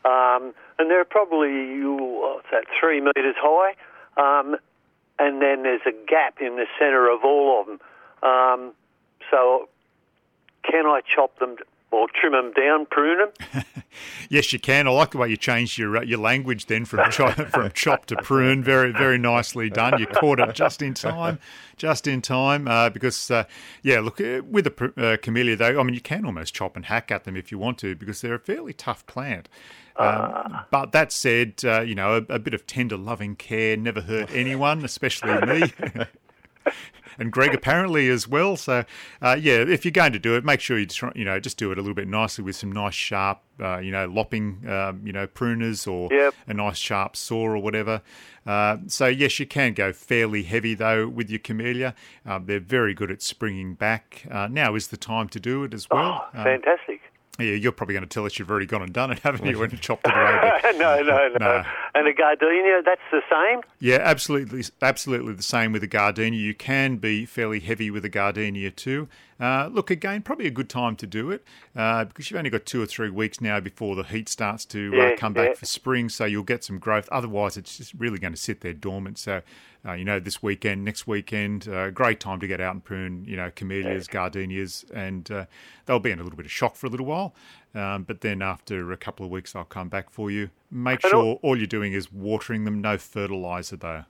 Um, 0.04 0.54
and 0.80 0.90
they're 0.90 1.06
probably, 1.06 1.80
what's 1.84 2.48
that, 2.52 2.66
three 2.80 3.02
metres 3.02 3.36
high. 3.38 3.76
Um, 4.18 4.56
and 5.20 5.42
then 5.42 5.64
there's 5.64 5.82
a 5.86 5.92
gap 6.08 6.42
in 6.42 6.56
the 6.56 6.66
centre 6.80 7.08
of 7.10 7.24
all 7.24 7.62
of 7.62 7.68
them. 7.68 7.80
Um, 8.24 8.74
so 9.30 9.70
can 10.64 10.86
I 10.86 11.02
chop 11.02 11.38
them 11.40 11.58
or 11.92 12.08
trim 12.20 12.34
them 12.34 12.52
down, 12.54 12.86
prune 12.86 13.20
them? 13.20 13.64
Yes, 14.30 14.54
you 14.54 14.60
can. 14.60 14.88
I 14.88 14.92
like 14.92 15.12
the 15.12 15.18
way 15.18 15.28
you 15.28 15.36
changed 15.36 15.78
your 15.78 15.98
uh, 15.98 16.02
your 16.04 16.20
language 16.20 16.68
then 16.68 16.86
from 16.86 17.12
chop, 17.12 17.34
from 17.52 17.70
chop 17.72 18.06
to 18.06 18.16
prune. 18.16 18.64
Very 18.64 18.94
very 18.94 19.18
nicely 19.18 19.70
done. 19.70 20.00
You 20.00 20.08
caught 20.08 20.40
it 20.40 20.56
just 20.56 20.82
in 20.82 20.94
time, 20.94 21.40
just 21.76 22.08
in 22.08 22.22
time. 22.22 22.68
Uh, 22.68 22.90
because 22.90 23.30
uh, 23.30 23.44
yeah, 23.84 24.00
look 24.00 24.22
uh, 24.22 24.42
with 24.50 24.68
a 24.68 24.72
pr- 24.72 25.00
uh, 25.00 25.18
camellia 25.22 25.58
though, 25.58 25.80
I 25.80 25.84
mean 25.84 25.94
you 25.94 26.02
can 26.02 26.26
almost 26.26 26.54
chop 26.54 26.78
and 26.78 26.86
hack 26.86 27.12
at 27.12 27.26
them 27.26 27.36
if 27.36 27.52
you 27.52 27.58
want 27.58 27.78
to 27.80 27.94
because 27.96 28.22
they're 28.22 28.36
a 28.36 28.40
fairly 28.40 28.74
tough 28.74 29.06
plant. 29.06 29.50
Um, 29.98 30.62
but 30.72 30.94
that 30.94 31.12
said, 31.12 31.56
uh, 31.66 31.82
you 31.82 31.96
know 31.96 32.16
a, 32.16 32.36
a 32.36 32.40
bit 32.40 32.54
of 32.54 32.66
tender, 32.66 32.98
loving 32.98 33.36
care 33.36 33.76
never 33.76 34.02
hurt 34.02 34.32
anyone, 34.32 34.86
especially 34.86 35.46
me. 35.46 35.74
and 37.20 37.32
Greg 37.32 37.54
apparently 37.54 38.10
as 38.10 38.28
well. 38.28 38.58
So, 38.58 38.84
uh, 39.22 39.38
yeah, 39.40 39.56
if 39.68 39.86
you're 39.86 39.92
going 39.92 40.14
to 40.14 40.20
do 40.20 40.36
it, 40.36 40.44
make 40.44 40.60
sure 40.60 40.78
you 40.78 40.86
try, 40.88 41.12
you 41.16 41.26
know 41.26 41.40
just 41.40 41.58
do 41.58 41.72
it 41.72 41.78
a 41.78 41.82
little 41.82 41.96
bit 41.96 42.08
nicely 42.08 42.44
with 42.44 42.56
some 42.56 42.72
nice 42.72 42.94
sharp, 42.94 43.40
uh, 43.60 43.78
you 43.78 43.92
know, 43.92 44.06
lopping, 44.08 44.68
um, 44.70 45.02
you 45.06 45.14
know, 45.14 45.26
pruners 45.28 45.88
or 45.92 46.10
Yep. 46.12 46.34
a 46.48 46.54
nice 46.54 46.78
sharp 46.78 47.16
saw 47.16 47.42
or 47.48 47.58
whatever. 47.60 48.02
Uh, 48.46 48.78
so 48.88 49.06
yes, 49.06 49.40
you 49.40 49.46
can 49.46 49.74
go 49.74 49.94
fairly 49.94 50.44
heavy 50.44 50.74
though 50.74 51.08
with 51.08 51.30
your 51.30 51.40
camellia. 51.40 51.94
Um, 52.26 52.48
they're 52.48 52.60
very 52.60 52.94
good 52.94 53.12
at 53.12 53.22
springing 53.22 53.76
back. 53.76 54.26
Uh, 54.30 54.48
now 54.52 54.74
is 54.76 54.88
the 54.88 54.98
time 54.98 55.30
to 55.30 55.40
do 55.40 55.64
it 55.64 55.74
as 55.74 55.88
well. 55.90 56.26
Oh, 56.34 56.38
Um, 56.40 56.44
fantastic. 56.44 56.91
Yeah, 57.44 57.54
you're 57.54 57.72
probably 57.72 57.94
going 57.94 58.04
to 58.04 58.10
tell 58.10 58.26
us 58.26 58.38
you've 58.40 58.50
already 58.50 58.66
gone 58.66 58.82
and 58.82 58.94
done 58.94 59.12
it, 59.12 59.20
haven't 59.20 59.46
you? 59.46 59.62
And 59.62 59.82
chopped 59.82 60.08
it 60.08 60.14
away. 60.14 60.60
but- 60.62 60.76
no, 60.78 61.02
no, 61.02 61.28
no, 61.28 61.38
No. 61.40 61.64
And 61.94 62.08
a 62.08 62.14
gardenia, 62.14 62.82
that's 62.86 63.02
the 63.12 63.22
same? 63.30 63.62
Yeah, 63.80 64.00
absolutely, 64.02 64.64
absolutely 64.82 65.34
the 65.34 65.44
same 65.44 65.72
with 65.72 65.82
the 65.82 65.88
gardenia. 65.88 66.40
You 66.40 66.54
can 66.54 66.98
be 66.98 67.26
fairly 67.26 67.60
heavy 67.60 67.92
with 67.92 68.06
a 68.06 68.10
gardenia 68.10 68.72
too. 68.72 69.08
Uh, 69.40 69.70
look, 69.72 69.90
again, 69.90 70.22
probably 70.22 70.46
a 70.46 70.52
good 70.52 70.70
time 70.70 70.96
to 70.96 71.08
do 71.08 71.32
it 71.32 71.44
uh, 71.76 72.06
because 72.06 72.30
you've 72.30 72.38
only 72.38 72.52
got 72.52 72.66
two 72.66 72.82
or 72.82 72.86
three 72.86 73.10
weeks 73.10 73.42
now 73.42 73.60
before 73.60 73.96
the 73.96 74.04
heat 74.04 74.30
starts 74.30 74.66
to 74.66 74.94
uh, 75.02 75.18
come 75.18 75.34
back 75.34 75.50
yeah. 75.50 75.54
for 75.56 75.66
spring, 75.66 76.10
so 76.10 76.26
you'll 76.26 76.44
get 76.44 76.64
some 76.64 76.78
growth. 76.78 77.10
Otherwise, 77.12 77.58
it's 77.58 77.78
just 77.78 77.94
really 77.96 78.20
going 78.20 78.34
to 78.34 78.40
sit 78.40 78.62
there 78.62 78.74
dormant. 78.74 79.18
So, 79.18 79.42
uh, 79.86 79.94
you 79.94 80.06
know, 80.06 80.20
this 80.20 80.44
weekend, 80.44 80.86
next 80.86 81.08
weekend, 81.08 81.68
uh, 81.68 81.90
great 81.90 82.20
time 82.20 82.40
to 82.40 82.48
get 82.48 82.62
out 82.62 82.74
and 82.74 82.84
prune, 82.84 83.26
you 83.26 83.36
know, 83.36 83.52
camellias, 83.56 84.08
gardenias, 84.08 84.86
and 84.94 85.32
uh, 85.32 85.46
they'll 85.86 86.00
be 86.00 86.12
in 86.12 86.20
a 86.20 86.24
little 86.24 86.38
bit 86.38 86.46
of 86.46 86.52
shock 86.52 86.76
for 86.76 86.86
a 86.86 86.90
little 86.90 87.06
while. 87.06 87.34
Um, 87.74 88.04
but 88.04 88.22
then 88.22 88.42
after 88.42 88.92
a 88.92 88.98
couple 88.98 89.26
of 89.26 89.32
weeks, 89.32 89.54
they'll 89.54 89.64
come 89.64 89.90
back 89.90 90.10
for 90.12 90.30
you. 90.30 90.50
Make 90.70 91.04
And 91.04 91.12
sure 91.12 91.40
all 91.42 91.58
you're 91.58 91.66
doing 91.66 91.94
is 91.94 92.12
watering 92.12 92.66
them, 92.66 92.80
no 92.82 92.98
fertilizer 92.98 93.76
though. 93.76 94.04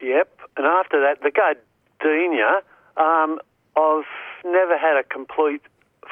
Yep. 0.00 0.40
And 0.56 0.66
after 0.66 1.00
that, 1.00 1.22
the 1.22 1.30
gardenia, 1.30 2.62
um, 2.96 3.38
I've 3.76 4.04
never 4.44 4.76
had 4.76 4.96
a 4.96 5.04
complete 5.04 5.62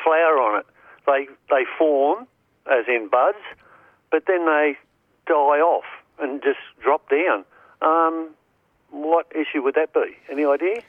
flower 0.04 0.38
on 0.38 0.60
it. 0.60 0.66
They 1.06 1.26
they 1.48 1.64
form, 1.76 2.26
as 2.70 2.84
in 2.86 3.08
buds, 3.10 3.38
but 4.10 4.24
then 4.26 4.46
they 4.46 4.78
die 5.26 5.32
off 5.60 5.84
and 6.20 6.42
just 6.42 6.58
drop 6.82 7.08
down. 7.10 7.44
Um, 7.82 8.30
what 8.90 9.26
issue 9.34 9.62
would 9.62 9.74
that 9.74 9.92
be? 9.92 10.16
Any 10.30 10.44
idea? 10.44 10.82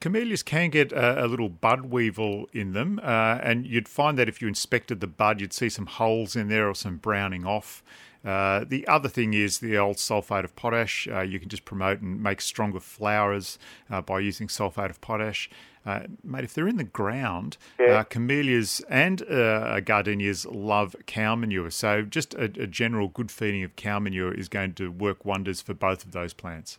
Camellias 0.00 0.42
can 0.44 0.70
get 0.70 0.92
a, 0.92 1.24
a 1.24 1.26
little 1.26 1.48
bud 1.48 1.86
weevil 1.86 2.46
in 2.52 2.72
them, 2.72 3.00
uh, 3.02 3.38
and 3.42 3.66
you'd 3.66 3.88
find 3.88 4.16
that 4.18 4.28
if 4.28 4.40
you 4.40 4.46
inspected 4.46 5.00
the 5.00 5.06
bud, 5.08 5.40
you'd 5.40 5.52
see 5.52 5.68
some 5.68 5.86
holes 5.86 6.36
in 6.36 6.48
there 6.48 6.68
or 6.68 6.74
some 6.74 6.96
browning 6.98 7.44
off. 7.44 7.82
Uh, 8.24 8.64
the 8.66 8.86
other 8.88 9.08
thing 9.08 9.34
is 9.34 9.58
the 9.58 9.76
old 9.76 9.96
sulfate 9.96 10.44
of 10.44 10.54
potash. 10.56 11.06
Uh, 11.10 11.20
you 11.20 11.38
can 11.38 11.48
just 11.48 11.64
promote 11.64 12.00
and 12.00 12.22
make 12.22 12.40
stronger 12.40 12.80
flowers 12.80 13.58
uh, 13.90 14.00
by 14.00 14.18
using 14.20 14.46
sulfate 14.48 14.88
of 14.90 15.00
potash. 15.00 15.50
Uh, 15.84 16.00
mate, 16.22 16.44
if 16.44 16.54
they're 16.54 16.68
in 16.68 16.78
the 16.78 16.84
ground, 16.84 17.58
Yeah. 17.78 17.96
uh, 17.96 18.04
camellias 18.04 18.80
and 18.88 19.22
uh, 19.30 19.80
gardenias 19.80 20.46
love 20.46 20.96
cow 21.04 21.34
manure. 21.34 21.70
So 21.70 22.00
just 22.00 22.32
a, 22.34 22.44
a 22.44 22.66
general 22.66 23.08
good 23.08 23.30
feeding 23.30 23.62
of 23.62 23.76
cow 23.76 23.98
manure 23.98 24.32
is 24.32 24.48
going 24.48 24.72
to 24.74 24.90
work 24.90 25.26
wonders 25.26 25.60
for 25.60 25.74
both 25.74 26.06
of 26.06 26.12
those 26.12 26.32
plants. 26.32 26.78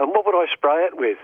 And 0.00 0.10
what 0.10 0.26
would 0.26 0.34
I 0.34 0.46
spray 0.52 0.84
it 0.86 0.96
with? 0.96 1.18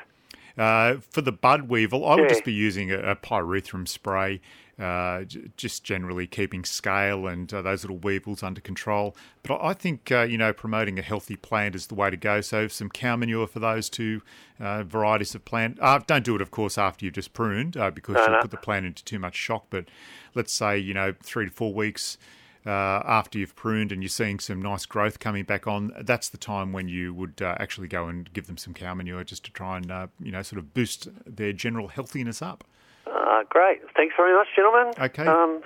Uh, 0.56 0.96
for 1.10 1.20
the 1.20 1.32
bud 1.32 1.62
weevil, 1.68 2.06
I 2.06 2.14
would 2.14 2.24
Yeah. 2.24 2.28
just 2.28 2.44
be 2.44 2.52
using 2.52 2.90
a, 2.90 2.98
a 2.98 3.16
pyrethrum 3.16 3.86
spray, 3.86 4.40
uh, 4.80 5.24
j- 5.24 5.50
just 5.58 5.84
generally 5.84 6.26
keeping 6.26 6.64
scale 6.64 7.26
and 7.26 7.52
uh, 7.52 7.60
those 7.60 7.82
little 7.84 7.98
weevils 7.98 8.42
under 8.42 8.60
control. 8.60 9.14
But 9.42 9.60
I 9.62 9.74
think 9.74 10.10
uh, 10.10 10.22
you 10.22 10.38
know 10.38 10.54
promoting 10.54 10.98
a 10.98 11.02
healthy 11.02 11.36
plant 11.36 11.74
is 11.74 11.88
the 11.88 11.94
way 11.94 12.08
to 12.08 12.16
go. 12.16 12.40
So 12.40 12.68
some 12.68 12.88
cow 12.88 13.16
manure 13.16 13.46
for 13.46 13.58
those 13.58 13.90
two 13.90 14.22
uh, 14.58 14.82
varieties 14.84 15.34
of 15.34 15.44
plant. 15.44 15.78
Uh, 15.80 16.00
don't 16.06 16.24
do 16.24 16.34
it, 16.36 16.40
of 16.40 16.50
course, 16.50 16.78
after 16.78 17.04
you've 17.04 17.14
just 17.14 17.34
pruned 17.34 17.76
uh, 17.76 17.90
because 17.90 18.16
you'll 18.16 18.36
no. 18.36 18.40
put 18.40 18.50
the 18.50 18.56
plant 18.56 18.86
into 18.86 19.04
too 19.04 19.18
much 19.18 19.34
shock. 19.34 19.66
But 19.68 19.86
let's 20.34 20.52
say 20.54 20.78
you 20.78 20.94
know 20.94 21.14
three 21.22 21.44
to 21.46 21.50
four 21.50 21.74
weeks. 21.74 22.16
Uh, 22.66 23.00
after 23.06 23.38
you've 23.38 23.54
pruned 23.54 23.92
and 23.92 24.02
you're 24.02 24.08
seeing 24.08 24.40
some 24.40 24.60
nice 24.60 24.86
growth 24.86 25.20
coming 25.20 25.44
back 25.44 25.68
on, 25.68 25.92
that's 26.00 26.28
the 26.28 26.36
time 26.38 26.72
when 26.72 26.88
you 26.88 27.14
would 27.14 27.40
uh, 27.40 27.54
actually 27.60 27.86
go 27.86 28.08
and 28.08 28.32
give 28.32 28.48
them 28.48 28.56
some 28.56 28.74
cow 28.74 28.92
manure 28.92 29.22
just 29.22 29.44
to 29.44 29.52
try 29.52 29.76
and 29.76 29.90
uh, 29.90 30.08
you 30.20 30.32
know 30.32 30.42
sort 30.42 30.58
of 30.58 30.74
boost 30.74 31.08
their 31.24 31.52
general 31.52 31.88
healthiness 31.88 32.42
up. 32.42 32.64
Uh, 33.06 33.44
great. 33.48 33.80
Thanks 33.94 34.14
very 34.16 34.34
much, 34.36 34.48
gentlemen. 34.56 34.92
Okay. 34.98 35.26
Um, 35.26 35.60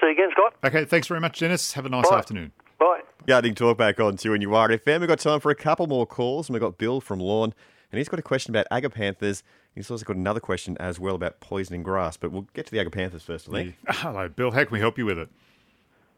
see 0.00 0.06
you 0.06 0.12
again, 0.12 0.30
Scott. 0.32 0.54
Okay, 0.64 0.84
thanks 0.86 1.06
very 1.06 1.20
much, 1.20 1.38
Dennis. 1.38 1.74
Have 1.74 1.84
a 1.84 1.90
nice 1.90 2.08
Bye. 2.08 2.18
afternoon. 2.18 2.52
Bye. 2.78 3.00
Gardening 3.26 3.54
talk 3.54 3.76
back 3.76 4.00
on 4.00 4.16
2NURFM. 4.16 5.00
We've 5.00 5.08
got 5.08 5.18
time 5.18 5.40
for 5.40 5.50
a 5.50 5.54
couple 5.54 5.86
more 5.86 6.06
calls, 6.06 6.48
and 6.48 6.54
we've 6.54 6.62
got 6.62 6.78
Bill 6.78 7.00
from 7.00 7.18
Lorn, 7.18 7.52
and 7.92 7.98
he's 7.98 8.08
got 8.08 8.18
a 8.18 8.22
question 8.22 8.56
about 8.56 8.66
agapanthus. 8.72 9.42
He's 9.74 9.90
also 9.90 10.04
got 10.04 10.16
another 10.16 10.40
question 10.40 10.76
as 10.80 10.98
well 10.98 11.14
about 11.14 11.40
poisoning 11.40 11.82
grass, 11.82 12.16
but 12.16 12.32
we'll 12.32 12.46
get 12.54 12.64
to 12.66 12.72
the 12.72 12.78
agapanthus 12.78 13.20
first, 13.20 13.48
I 13.50 13.52
think. 13.52 13.76
Hello, 13.88 14.28
Bill. 14.28 14.50
How 14.52 14.64
can 14.64 14.72
we 14.72 14.80
help 14.80 14.96
you 14.96 15.04
with 15.04 15.18
it? 15.18 15.28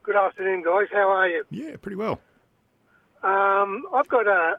Good 0.02 0.16
afternoon, 0.16 0.62
guys. 0.62 0.88
How 0.90 1.10
are 1.10 1.28
you? 1.28 1.44
Yeah, 1.50 1.76
pretty 1.76 1.96
well. 1.96 2.20
Um, 3.22 3.84
I've 3.92 4.08
got 4.08 4.26
a, 4.26 4.56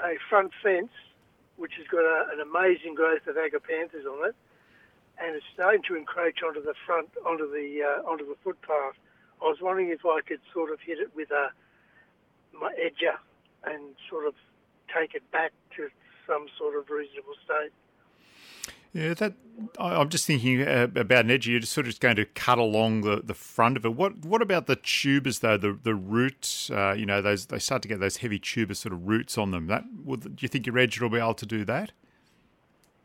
a 0.00 0.14
front 0.28 0.52
fence 0.62 0.92
which 1.56 1.72
has 1.78 1.86
got 1.86 2.04
a, 2.04 2.26
an 2.32 2.40
amazing 2.40 2.94
growth 2.94 3.26
of 3.26 3.36
agapanthus 3.36 4.04
on 4.04 4.28
it, 4.28 4.34
and 5.18 5.34
it's 5.34 5.46
starting 5.54 5.82
to 5.88 5.96
encroach 5.96 6.42
onto 6.42 6.62
the 6.62 6.74
front, 6.84 7.08
onto 7.24 7.50
the 7.50 7.80
uh, 7.82 8.10
onto 8.10 8.26
the 8.26 8.36
footpath. 8.44 8.96
I 9.40 9.46
was 9.46 9.58
wondering 9.62 9.88
if 9.88 10.04
I 10.04 10.20
could 10.26 10.40
sort 10.52 10.70
of 10.70 10.80
hit 10.80 10.98
it 10.98 11.16
with 11.16 11.30
a 11.30 11.48
my 12.52 12.72
edger 12.74 13.16
and 13.64 13.94
sort 14.10 14.26
of 14.26 14.34
take 14.94 15.14
it 15.14 15.22
back 15.30 15.52
to 15.76 15.88
some 16.26 16.46
sort 16.58 16.76
of 16.76 16.90
reasonable 16.90 17.34
state. 17.44 17.72
Yeah, 18.92 19.14
that 19.14 19.34
I- 19.78 19.96
I'm 19.96 20.08
just 20.08 20.26
thinking 20.26 20.62
about 20.62 21.24
an 21.24 21.30
edge. 21.30 21.48
You're 21.48 21.60
just 21.60 21.72
sort 21.72 21.86
of 21.86 21.98
going 22.00 22.16
to 22.16 22.24
cut 22.24 22.58
along 22.58 23.02
the, 23.02 23.22
the 23.24 23.34
front 23.34 23.76
of 23.76 23.84
it. 23.84 23.94
What 23.94 24.24
what 24.24 24.42
about 24.42 24.66
the 24.66 24.76
tubers 24.76 25.38
though? 25.38 25.56
The 25.56 25.78
the 25.82 25.94
roots, 25.94 26.70
uh, 26.70 26.94
you 26.96 27.06
know, 27.06 27.22
those 27.22 27.46
they 27.46 27.58
start 27.58 27.82
to 27.82 27.88
get 27.88 28.00
those 28.00 28.18
heavy 28.18 28.38
tuber 28.38 28.74
sort 28.74 28.92
of 28.92 29.06
roots 29.06 29.38
on 29.38 29.50
them. 29.50 29.66
That 29.68 29.84
would, 30.04 30.36
do 30.36 30.36
you 30.40 30.48
think 30.48 30.66
your 30.66 30.78
edge 30.78 31.00
will 31.00 31.08
be 31.10 31.18
able 31.18 31.34
to 31.34 31.46
do 31.46 31.64
that? 31.64 31.92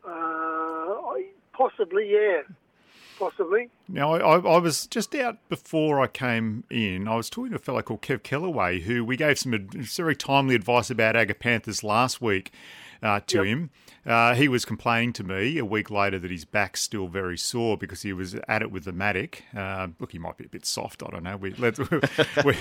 Uh, 0.06 0.94
possibly, 1.52 2.10
yeah. 2.12 2.42
possibly. 3.18 3.68
Now, 3.88 4.14
I, 4.14 4.18
I, 4.18 4.38
I 4.38 4.58
was 4.58 4.86
just 4.86 5.14
out 5.14 5.36
before 5.48 6.00
I 6.00 6.06
came 6.06 6.64
in. 6.70 7.08
I 7.08 7.16
was 7.16 7.30
talking 7.30 7.50
to 7.50 7.56
a 7.56 7.60
fellow 7.60 7.82
called 7.82 8.02
Kev 8.02 8.22
Kellaway, 8.22 8.82
who 8.82 9.04
we 9.04 9.16
gave 9.16 9.38
some 9.38 9.68
very 9.72 10.16
timely 10.16 10.54
advice 10.54 10.90
about 10.90 11.14
agapanthus 11.14 11.82
last 11.82 12.20
week 12.20 12.52
uh, 13.02 13.20
to 13.26 13.38
Yep. 13.38 13.46
him. 13.46 13.70
Uh, 14.06 14.34
he 14.34 14.48
was 14.48 14.64
complaining 14.64 15.12
to 15.12 15.22
me 15.22 15.58
a 15.58 15.64
week 15.66 15.90
later 15.90 16.18
that 16.18 16.30
his 16.30 16.46
back's 16.46 16.80
still 16.80 17.08
very 17.08 17.36
sore 17.36 17.76
because 17.76 18.02
he 18.02 18.12
was 18.12 18.34
at 18.48 18.62
it 18.62 18.70
with 18.72 18.84
the 18.84 18.92
mattock. 18.92 19.42
Uh, 19.54 19.88
look, 19.98 20.12
he 20.12 20.18
might 20.18 20.38
be 20.38 20.46
a 20.46 20.48
bit 20.48 20.64
soft. 20.64 21.02
I 21.02 21.10
don't 21.10 21.24
know. 21.24 21.36
We, 21.36 21.50
we, 21.58 22.54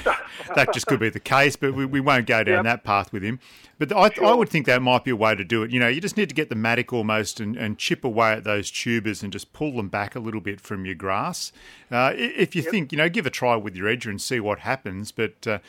that 0.56 0.70
just 0.74 0.88
could 0.88 1.00
be 1.00 1.10
the 1.10 1.20
case, 1.22 1.56
but 1.56 1.74
we, 1.74 1.86
we 1.86 2.02
won't 2.02 2.26
go 2.28 2.44
down 2.44 2.56
Yep. 2.58 2.64
that 2.66 2.84
path 2.84 3.14
with 3.14 3.24
him. 3.24 3.40
But 3.80 3.94
I, 3.94 4.10
I 4.26 4.34
would 4.34 4.50
think 4.50 4.66
that 4.66 4.82
might 4.82 5.04
be 5.06 5.12
a 5.12 5.16
way 5.16 5.36
to 5.36 5.44
do 5.46 5.64
it. 5.64 5.72
You 5.72 5.80
know, 5.80 5.88
you 5.88 6.02
just 6.02 6.18
need 6.18 6.28
to 6.30 6.36
get 6.36 6.50
the 6.50 6.56
mattock 6.56 6.92
almost 6.92 7.40
and, 7.40 7.56
and 7.56 7.78
chip 7.78 8.04
away 8.04 8.34
at 8.34 8.44
those 8.44 8.70
tubers 8.70 9.24
and 9.24 9.32
just 9.32 9.54
pull 9.54 9.72
them 9.78 9.88
back 9.88 10.16
a 10.16 10.20
little 10.20 10.42
bit 10.42 10.60
from 10.60 10.86
your 10.86 10.96
grass. 10.96 11.52
Uh, 11.90 12.12
if 12.16 12.56
you 12.56 12.62
think, 12.62 12.92
you 12.92 12.98
know, 12.98 13.08
give 13.08 13.26
a 13.26 13.30
try 13.30 13.56
with 13.56 13.76
your 13.76 13.88
edger 13.88 14.08
and 14.10 14.22
see 14.22 14.40
what 14.42 14.60
happens. 14.60 15.12
But 15.14 15.48
uh, 15.48 15.60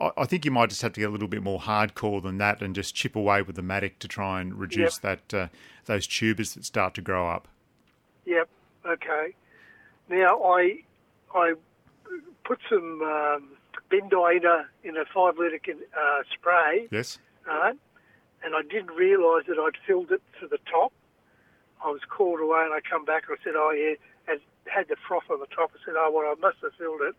I, 0.00 0.24
think 0.24 0.44
you 0.44 0.50
might 0.50 0.70
just 0.70 0.82
have 0.82 0.92
to 0.94 1.00
get 1.00 1.08
a 1.08 1.12
little 1.12 1.28
bit 1.28 1.42
more 1.42 1.60
hardcore 1.60 2.20
than 2.20 2.38
that 2.38 2.60
and 2.62 2.74
just 2.74 2.94
chip 2.96 3.14
away 3.14 3.42
with 3.42 3.54
the 3.54 3.62
mattock 3.62 3.98
to 4.00 4.08
try 4.08 4.40
and 4.40 4.58
reduce 4.58 4.98
that 4.98 5.32
uh, 5.32 5.48
those 5.84 6.06
tubers 6.06 6.54
that 6.54 6.64
start 6.64 6.94
to 6.94 7.00
grow 7.00 7.28
up. 7.28 7.46
Yep. 8.26 8.48
Okay. 8.84 9.34
Now 10.08 10.42
I 10.42 10.82
I 11.34 11.54
put 12.44 12.58
some 12.68 13.02
um, 13.02 13.50
in 13.92 14.04
a 14.44 14.66
in 14.82 14.96
a 14.96 15.04
five 15.14 15.38
litre 15.38 15.60
uh, 15.66 16.22
spray, 16.34 16.88
Yes. 16.90 17.18
right? 17.46 17.76
And 18.42 18.54
I 18.54 18.62
didn't 18.62 18.94
realise 18.96 19.46
that 19.46 19.58
I'd 19.58 19.76
filled 19.86 20.10
it 20.12 20.22
to 20.40 20.48
the 20.48 20.58
top. 20.70 20.92
I 21.84 21.90
was 21.90 22.00
called 22.08 22.40
away, 22.40 22.62
and 22.64 22.74
I 22.74 22.80
come 22.80 23.04
back 23.04 23.24
and 23.28 23.38
I 23.40 23.44
said, 23.44 23.54
"Oh 23.56 23.70
yeah," 23.70 23.94
and 24.32 24.40
had 24.66 24.88
the 24.88 24.96
froth 25.06 25.30
on 25.30 25.40
the 25.40 25.46
top. 25.46 25.70
I 25.74 25.78
said, 25.84 25.94
"Oh 25.96 26.10
well, 26.12 26.26
I 26.26 26.34
must 26.40 26.58
have 26.62 26.72
filled 26.78 27.02
it." 27.02 27.14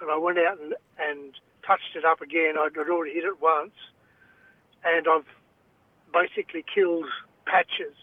And 0.00 0.10
I 0.10 0.16
went 0.18 0.38
out 0.38 0.58
and, 0.60 0.74
and 0.98 1.32
touched 1.66 1.96
it 1.96 2.04
up 2.04 2.20
again. 2.20 2.54
I'd, 2.58 2.78
I'd 2.78 2.88
already 2.88 3.14
hit 3.14 3.24
it 3.24 3.40
once, 3.40 3.74
and 4.84 5.06
I've 5.08 5.26
basically 6.12 6.64
killed 6.72 7.06
patches 7.46 7.94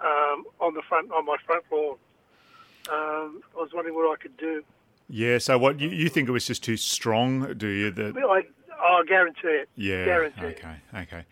um, 0.00 0.44
on 0.60 0.74
the 0.74 0.82
front 0.88 1.10
on 1.12 1.26
my 1.26 1.36
front 1.44 1.64
lawn. 1.70 1.96
Um, 2.90 3.42
I 3.56 3.60
was 3.60 3.70
wondering 3.74 3.94
what 3.94 4.10
I 4.10 4.20
could 4.20 4.36
do. 4.36 4.62
Yeah. 5.08 5.38
So 5.38 5.58
what 5.58 5.80
you, 5.80 5.88
you 5.88 6.08
think 6.08 6.28
it 6.28 6.32
was 6.32 6.46
just 6.46 6.62
too 6.64 6.76
strong? 6.76 7.54
Do 7.54 7.66
you? 7.66 7.90
That 7.90 8.16
I, 8.16 8.42
I 8.82 9.02
guarantee 9.06 9.48
it. 9.48 9.68
Yeah. 9.76 10.04
Guarantee 10.04 10.46
it. 10.46 10.58
Okay. 10.58 10.76
Okay. 10.94 11.24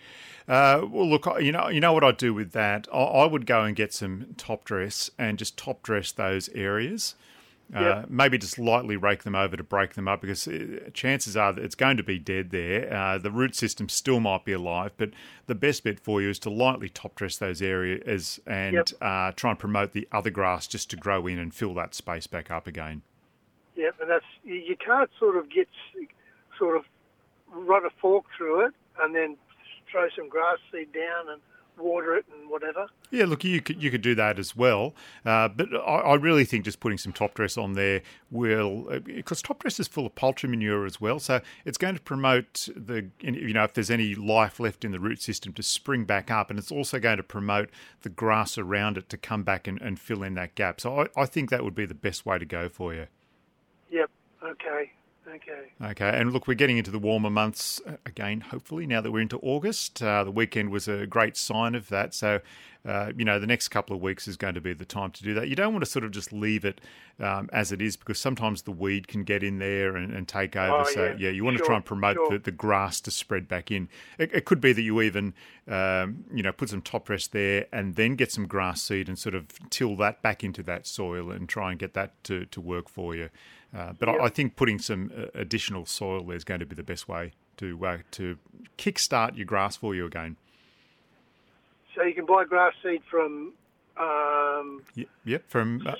Uh, 0.47 0.87
well, 0.87 1.07
look, 1.09 1.27
you 1.41 1.53
know, 1.53 1.69
you 1.69 1.81
know 1.81 1.93
what 1.93 2.03
I'd 2.03 2.17
do 2.17 2.33
with 2.33 2.53
that. 2.53 2.89
I, 2.93 2.99
I 2.99 3.27
would 3.27 3.45
go 3.45 3.65
and 3.65 3.77
get 3.77 3.93
some 3.93 4.35
top 4.39 4.65
dress 4.65 5.11
and 5.19 5.39
just 5.39 5.59
top 5.59 5.83
dress 5.83 6.11
those 6.11 6.49
areas. 6.51 7.15
Uh, 7.75 8.05
Maybe 8.09 8.39
just 8.39 8.59
lightly 8.59 8.97
rake 8.97 9.25
them 9.25 9.35
over 9.35 9.57
to 9.57 9.63
break 9.63 9.93
them 9.95 10.09
up 10.09 10.23
because 10.23 10.49
uh, 10.49 10.89
chances 10.95 11.37
are 11.37 11.53
that 11.53 11.63
it's 11.63 11.75
going 11.75 11.99
to 11.99 12.03
be 12.03 12.19
dead 12.19 12.51
there. 12.51 12.91
Uh, 12.93 13.19
the 13.19 13.31
root 13.31 13.55
system 13.55 13.89
still 13.91 14.21
might 14.21 14.45
be 14.47 14.53
alive, 14.53 14.93
but 14.97 15.11
the 15.47 15.55
best 15.55 15.85
bet 15.85 16.01
for 16.01 16.23
you 16.23 16.31
is 16.31 16.39
to 16.41 16.51
lightly 16.51 16.89
top 16.89 17.15
dress 17.15 17.37
those 17.37 17.61
areas 17.61 18.41
and 18.47 18.75
Yep. 18.75 18.89
uh, 19.03 19.33
try 19.33 19.51
and 19.51 19.59
promote 19.59 19.93
the 19.93 20.09
other 20.13 20.31
grass 20.31 20.67
just 20.67 20.89
to 20.91 20.97
grow 20.97 21.27
in 21.27 21.39
and 21.39 21.55
fill 21.55 21.75
that 21.75 21.95
space 21.95 22.27
back 22.27 22.51
up 22.51 22.67
again. 22.67 23.03
Yeah, 23.77 23.91
and 24.01 24.09
that's 24.11 24.25
you 24.45 24.75
can't 24.77 25.11
sort 25.19 25.37
of 25.37 25.51
get 25.51 25.69
sort 26.59 26.77
of 26.77 26.85
run 27.53 27.85
a 27.85 27.91
fork 28.01 28.25
through 28.37 28.67
it 28.67 28.75
and 29.01 29.15
then 29.15 29.37
throw 29.91 30.09
some 30.17 30.29
grass 30.29 30.59
seed 30.73 30.93
down 30.93 31.29
and 31.33 31.41
water 31.79 32.17
it 32.17 32.25
and 32.33 32.49
whatever. 32.51 32.87
Yeah, 33.11 33.25
look, 33.25 33.45
you 33.45 33.61
could 33.61 33.83
you 33.83 33.91
could 33.91 34.03
do 34.03 34.15
that 34.15 34.39
as 34.39 34.57
well, 34.57 34.95
uh, 35.25 35.49
but 35.49 35.69
I, 35.75 36.01
I 36.01 36.15
really 36.15 36.45
think 36.45 36.65
just 36.65 36.81
putting 36.81 36.99
some 36.99 37.13
top 37.13 37.35
dress 37.35 37.57
on 37.57 37.73
there 37.75 38.03
will 38.31 39.01
because 39.05 39.43
top 39.43 39.61
dress 39.61 39.81
is 39.81 39.89
full 39.89 40.07
of 40.07 40.15
poultry 40.15 40.49
manure 40.49 40.85
as 40.87 41.01
well, 41.01 41.19
so 41.19 41.41
it's 41.65 41.79
going 41.79 41.95
to 41.95 42.01
promote 42.03 42.69
the 42.75 43.09
you 43.21 43.55
know 43.55 43.65
if 43.65 43.75
there's 43.75 43.91
any 43.91 44.15
life 44.15 44.61
left 44.61 44.85
in 44.85 44.93
the 44.93 45.01
root 45.01 45.23
system 45.23 45.53
to 45.55 45.63
spring 45.63 46.05
back 46.05 46.31
up, 46.31 46.51
and 46.51 46.59
it's 46.59 46.73
also 46.73 46.99
going 46.99 47.17
to 47.17 47.23
promote 47.23 47.71
the 48.03 48.11
grass 48.11 48.59
around 48.59 48.99
it 48.99 49.09
to 49.09 49.17
come 49.17 49.43
back 49.43 49.67
and, 49.67 49.81
and 49.81 49.99
fill 49.99 50.23
in 50.23 50.35
that 50.35 50.55
gap. 50.55 50.81
So 50.81 51.01
I, 51.01 51.23
I 51.23 51.27
think 51.27 51.51
that 51.51 51.65
would 51.65 51.75
be 51.75 51.87
the 51.87 51.95
best 51.95 52.27
way 52.27 52.39
to 52.39 52.45
go 52.45 52.69
for 52.69 52.95
you. 52.95 53.07
Yep. 53.91 54.11
Okay. 54.43 54.93
Okay. 55.35 55.91
Okay, 55.91 56.09
and 56.09 56.33
look, 56.33 56.47
we're 56.47 56.55
getting 56.55 56.79
into 56.79 56.91
the 56.91 56.99
warmer 56.99 57.31
months 57.31 57.81
uh, 57.87 57.97
again, 58.07 58.41
hopefully, 58.41 58.87
now 58.87 59.01
that 59.01 59.11
we're 59.11 59.21
into 59.21 59.39
August. 59.39 60.03
Uh, 60.03 60.25
the 60.25 60.31
weekend 60.31 60.71
was 60.71 60.89
a 60.89 61.07
great 61.07 61.37
sign 61.37 61.75
of 61.75 61.89
that. 61.89 62.15
So, 62.15 62.41
uh, 62.87 63.13
you 63.17 63.25
know, 63.25 63.39
the 63.39 63.47
next 63.47 63.69
couple 63.69 63.95
of 63.95 64.01
weeks 64.01 64.27
is 64.27 64.37
going 64.37 64.55
to 64.55 64.61
be 64.61 64.73
the 64.73 64.85
time 64.85 65.11
to 65.11 65.23
do 65.23 65.35
that. 65.35 65.49
You 65.49 65.57
don't 65.57 65.73
want 65.73 65.85
to 65.85 65.91
sort 65.91 66.05
of 66.05 66.11
just 66.11 66.33
leave 66.33 66.65
it 66.65 66.81
um, 67.21 67.51
as 67.53 67.73
it 67.73 67.83
is 67.83 67.97
because 67.97 68.19
sometimes 68.19 68.63
the 68.63 68.71
weed 68.71 69.09
can 69.09 69.25
get 69.25 69.43
in 69.43 69.59
there 69.59 69.97
and, 69.97 70.13
and 70.13 70.27
take 70.27 70.57
over. 70.57 70.85
Oh, 70.87 70.93
so, 70.93 71.05
yeah. 71.07 71.27
yeah, 71.27 71.31
you 71.31 71.45
want 71.45 71.59
to 71.59 71.65
try 71.65 71.77
and 71.77 71.85
promote 71.85 72.17
sure. 72.17 72.31
the, 72.31 72.39
the 72.39 72.53
grass 72.53 73.01
to 73.03 73.11
spread 73.11 73.49
back 73.49 73.71
in. 73.71 73.89
It, 74.19 74.33
it 74.33 74.45
could 74.45 74.61
be 74.61 74.73
that 74.73 74.83
you 74.83 75.03
even, 75.03 75.35
um, 75.69 76.25
you 76.33 76.43
know, 76.43 76.53
put 76.53 76.71
some 76.71 76.81
top 76.81 77.07
dress 77.07 77.27
there 77.27 77.67
and 77.73 77.97
then 77.97 78.17
get 78.17 78.33
some 78.33 78.47
grass 78.47 78.83
seed 78.83 79.09
and 79.09 79.19
sort 79.19 79.35
of 79.35 79.47
till 79.71 79.97
that 79.97 80.23
back 80.23 80.43
into 80.43 80.63
that 80.63 80.87
soil 80.87 81.31
and 81.31 81.49
try 81.49 81.71
and 81.71 81.79
get 81.79 81.95
that 81.95 82.23
to, 82.25 82.47
to 82.47 82.61
work 82.61 82.89
for 82.89 83.15
you. 83.15 83.29
Uh, 83.77 83.93
but 83.99 84.09
I, 84.09 84.25
I 84.25 84.29
think 84.29 84.57
putting 84.57 84.79
some 84.79 85.13
uh, 85.17 85.27
additional 85.35 85.85
soil 85.85 86.25
there 86.25 86.37
is 86.37 86.45
going 86.45 86.61
to 86.61 86.67
be 86.67 86.75
the 86.75 86.83
best 86.83 87.09
way 87.09 87.33
to 87.59 87.87
uh, 87.87 87.99
to 88.13 88.39
kickstart 88.79 89.37
your 89.37 89.47
grass 89.47 89.77
for 89.77 89.95
you 89.95 90.07
again. 90.07 90.37
So 91.95 92.03
you 92.03 92.15
can 92.15 92.27
buy 92.27 92.45
grass 92.45 92.73
seed 92.83 93.03
from. 93.11 93.53
Um, 93.97 94.83
Yep, 94.95 95.09
yep 95.25 95.45
from 95.49 95.87
uh, 95.87 95.95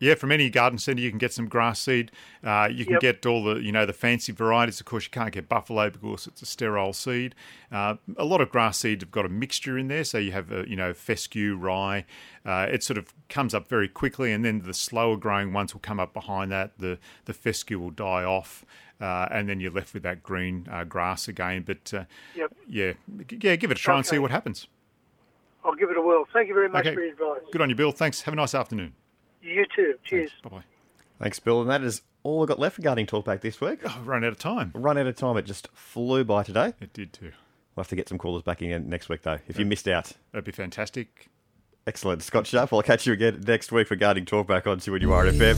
yeah, 0.00 0.14
from 0.14 0.30
any 0.32 0.48
garden 0.50 0.78
centre 0.78 1.02
you 1.02 1.10
can 1.10 1.18
get 1.18 1.32
some 1.32 1.48
grass 1.48 1.80
seed. 1.80 2.10
Uh, 2.44 2.68
you 2.70 2.84
can 2.84 2.94
Yep. 2.94 3.00
get 3.00 3.26
all 3.26 3.42
the 3.44 3.56
you 3.60 3.72
know 3.72 3.84
the 3.86 3.92
fancy 3.92 4.32
varieties. 4.32 4.80
Of 4.80 4.86
course, 4.86 5.04
you 5.04 5.10
can't 5.10 5.32
get 5.32 5.48
buffalo 5.48 5.90
because 5.90 6.26
it's 6.26 6.42
a 6.42 6.46
sterile 6.46 6.92
seed. 6.92 7.34
Uh, 7.72 7.96
a 8.16 8.24
lot 8.24 8.40
of 8.40 8.50
grass 8.50 8.78
seed 8.78 9.00
have 9.02 9.10
got 9.10 9.26
a 9.26 9.28
mixture 9.28 9.76
in 9.78 9.88
there, 9.88 10.04
so 10.04 10.18
you 10.18 10.32
have 10.32 10.50
a, 10.52 10.68
you 10.68 10.76
know 10.76 10.92
fescue, 10.94 11.56
rye. 11.56 12.04
Uh, 12.46 12.66
it 12.70 12.82
sort 12.82 12.98
of 12.98 13.12
comes 13.28 13.54
up 13.54 13.68
very 13.68 13.88
quickly, 13.88 14.32
and 14.32 14.44
then 14.44 14.60
the 14.60 14.74
slower 14.74 15.16
growing 15.16 15.52
ones 15.52 15.74
will 15.74 15.80
come 15.80 16.00
up 16.00 16.12
behind 16.12 16.50
that. 16.52 16.78
The 16.78 16.98
the 17.24 17.32
fescue 17.34 17.78
will 17.78 17.90
die 17.90 18.24
off. 18.24 18.64
Uh, 19.00 19.28
and 19.30 19.48
then 19.48 19.60
you're 19.60 19.70
left 19.70 19.94
with 19.94 20.02
that 20.02 20.24
green 20.24 20.66
uh, 20.68 20.82
grass 20.82 21.28
again. 21.28 21.62
But 21.64 21.94
uh, 21.94 22.04
Yep. 22.34 22.52
yeah, 22.66 22.92
yeah, 23.40 23.54
give 23.54 23.70
it 23.70 23.78
a 23.78 23.80
try 23.80 23.96
and 23.96 24.04
see 24.04 24.18
what 24.18 24.32
happens. 24.32 24.66
I'll 25.64 25.76
give 25.76 25.88
it 25.90 25.96
a 25.96 26.02
whirl. 26.02 26.26
Thank 26.32 26.48
you 26.48 26.54
very 26.54 26.68
much 26.68 26.84
Okay. 26.84 26.94
for 26.96 27.00
your 27.02 27.12
advice. 27.12 27.42
Good 27.52 27.60
on 27.62 27.68
you, 27.70 27.76
Bill. 27.76 27.92
Thanks. 27.92 28.22
Have 28.22 28.34
a 28.34 28.36
nice 28.36 28.56
afternoon. 28.56 28.94
You 29.48 29.66
too. 29.74 29.94
Cheers. 30.04 30.30
Bye 30.42 30.50
bye. 30.50 30.62
Thanks, 31.20 31.40
Bill. 31.40 31.60
And 31.60 31.70
that 31.70 31.82
is 31.82 32.02
all 32.22 32.40
we've 32.40 32.48
got 32.48 32.58
left 32.58 32.78
regarding 32.78 33.06
Talkback 33.06 33.40
this 33.40 33.60
week. 33.60 33.80
Oh, 33.84 34.00
run 34.04 34.24
out 34.24 34.32
of 34.32 34.38
time. 34.38 34.70
Run 34.74 34.98
out 34.98 35.06
of 35.06 35.16
time. 35.16 35.36
It 35.36 35.46
just 35.46 35.68
flew 35.72 36.24
by 36.24 36.42
today. 36.42 36.74
It 36.80 36.92
did 36.92 37.12
too. 37.12 37.32
We'll 37.74 37.82
have 37.82 37.88
to 37.88 37.96
get 37.96 38.08
some 38.08 38.18
callers 38.18 38.42
back 38.42 38.60
in 38.60 38.88
next 38.88 39.08
week, 39.08 39.22
though, 39.22 39.38
if 39.46 39.58
you 39.58 39.64
missed 39.64 39.88
out. 39.88 40.12
That'd 40.32 40.44
be 40.44 40.52
fantastic. 40.52 41.28
Excellent. 41.86 42.22
Scott 42.22 42.46
Sharp, 42.46 42.72
I'll 42.72 42.82
catch 42.82 43.06
you 43.06 43.12
again 43.12 43.42
next 43.46 43.72
week 43.72 43.90
regarding 43.90 44.26
Talkback 44.26 44.66
on 44.66 44.78
2NURFM. 44.78 45.56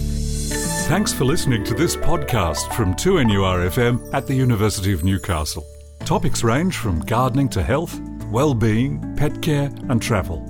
Thanks 0.87 1.12
for 1.12 1.24
listening 1.24 1.64
to 1.64 1.74
this 1.74 1.96
podcast 1.96 2.72
from 2.74 2.94
2NURFM 2.94 4.12
at 4.12 4.26
the 4.26 4.35
University 4.35 4.92
of 4.92 5.03
Newcastle. 5.03 5.64
Topics 6.05 6.44
range 6.44 6.76
from 6.76 7.00
gardening 7.00 7.48
to 7.50 7.62
health, 7.62 7.98
well-being, 8.31 9.16
pet 9.16 9.40
care 9.42 9.70
and 9.88 10.00
travel. 10.03 10.49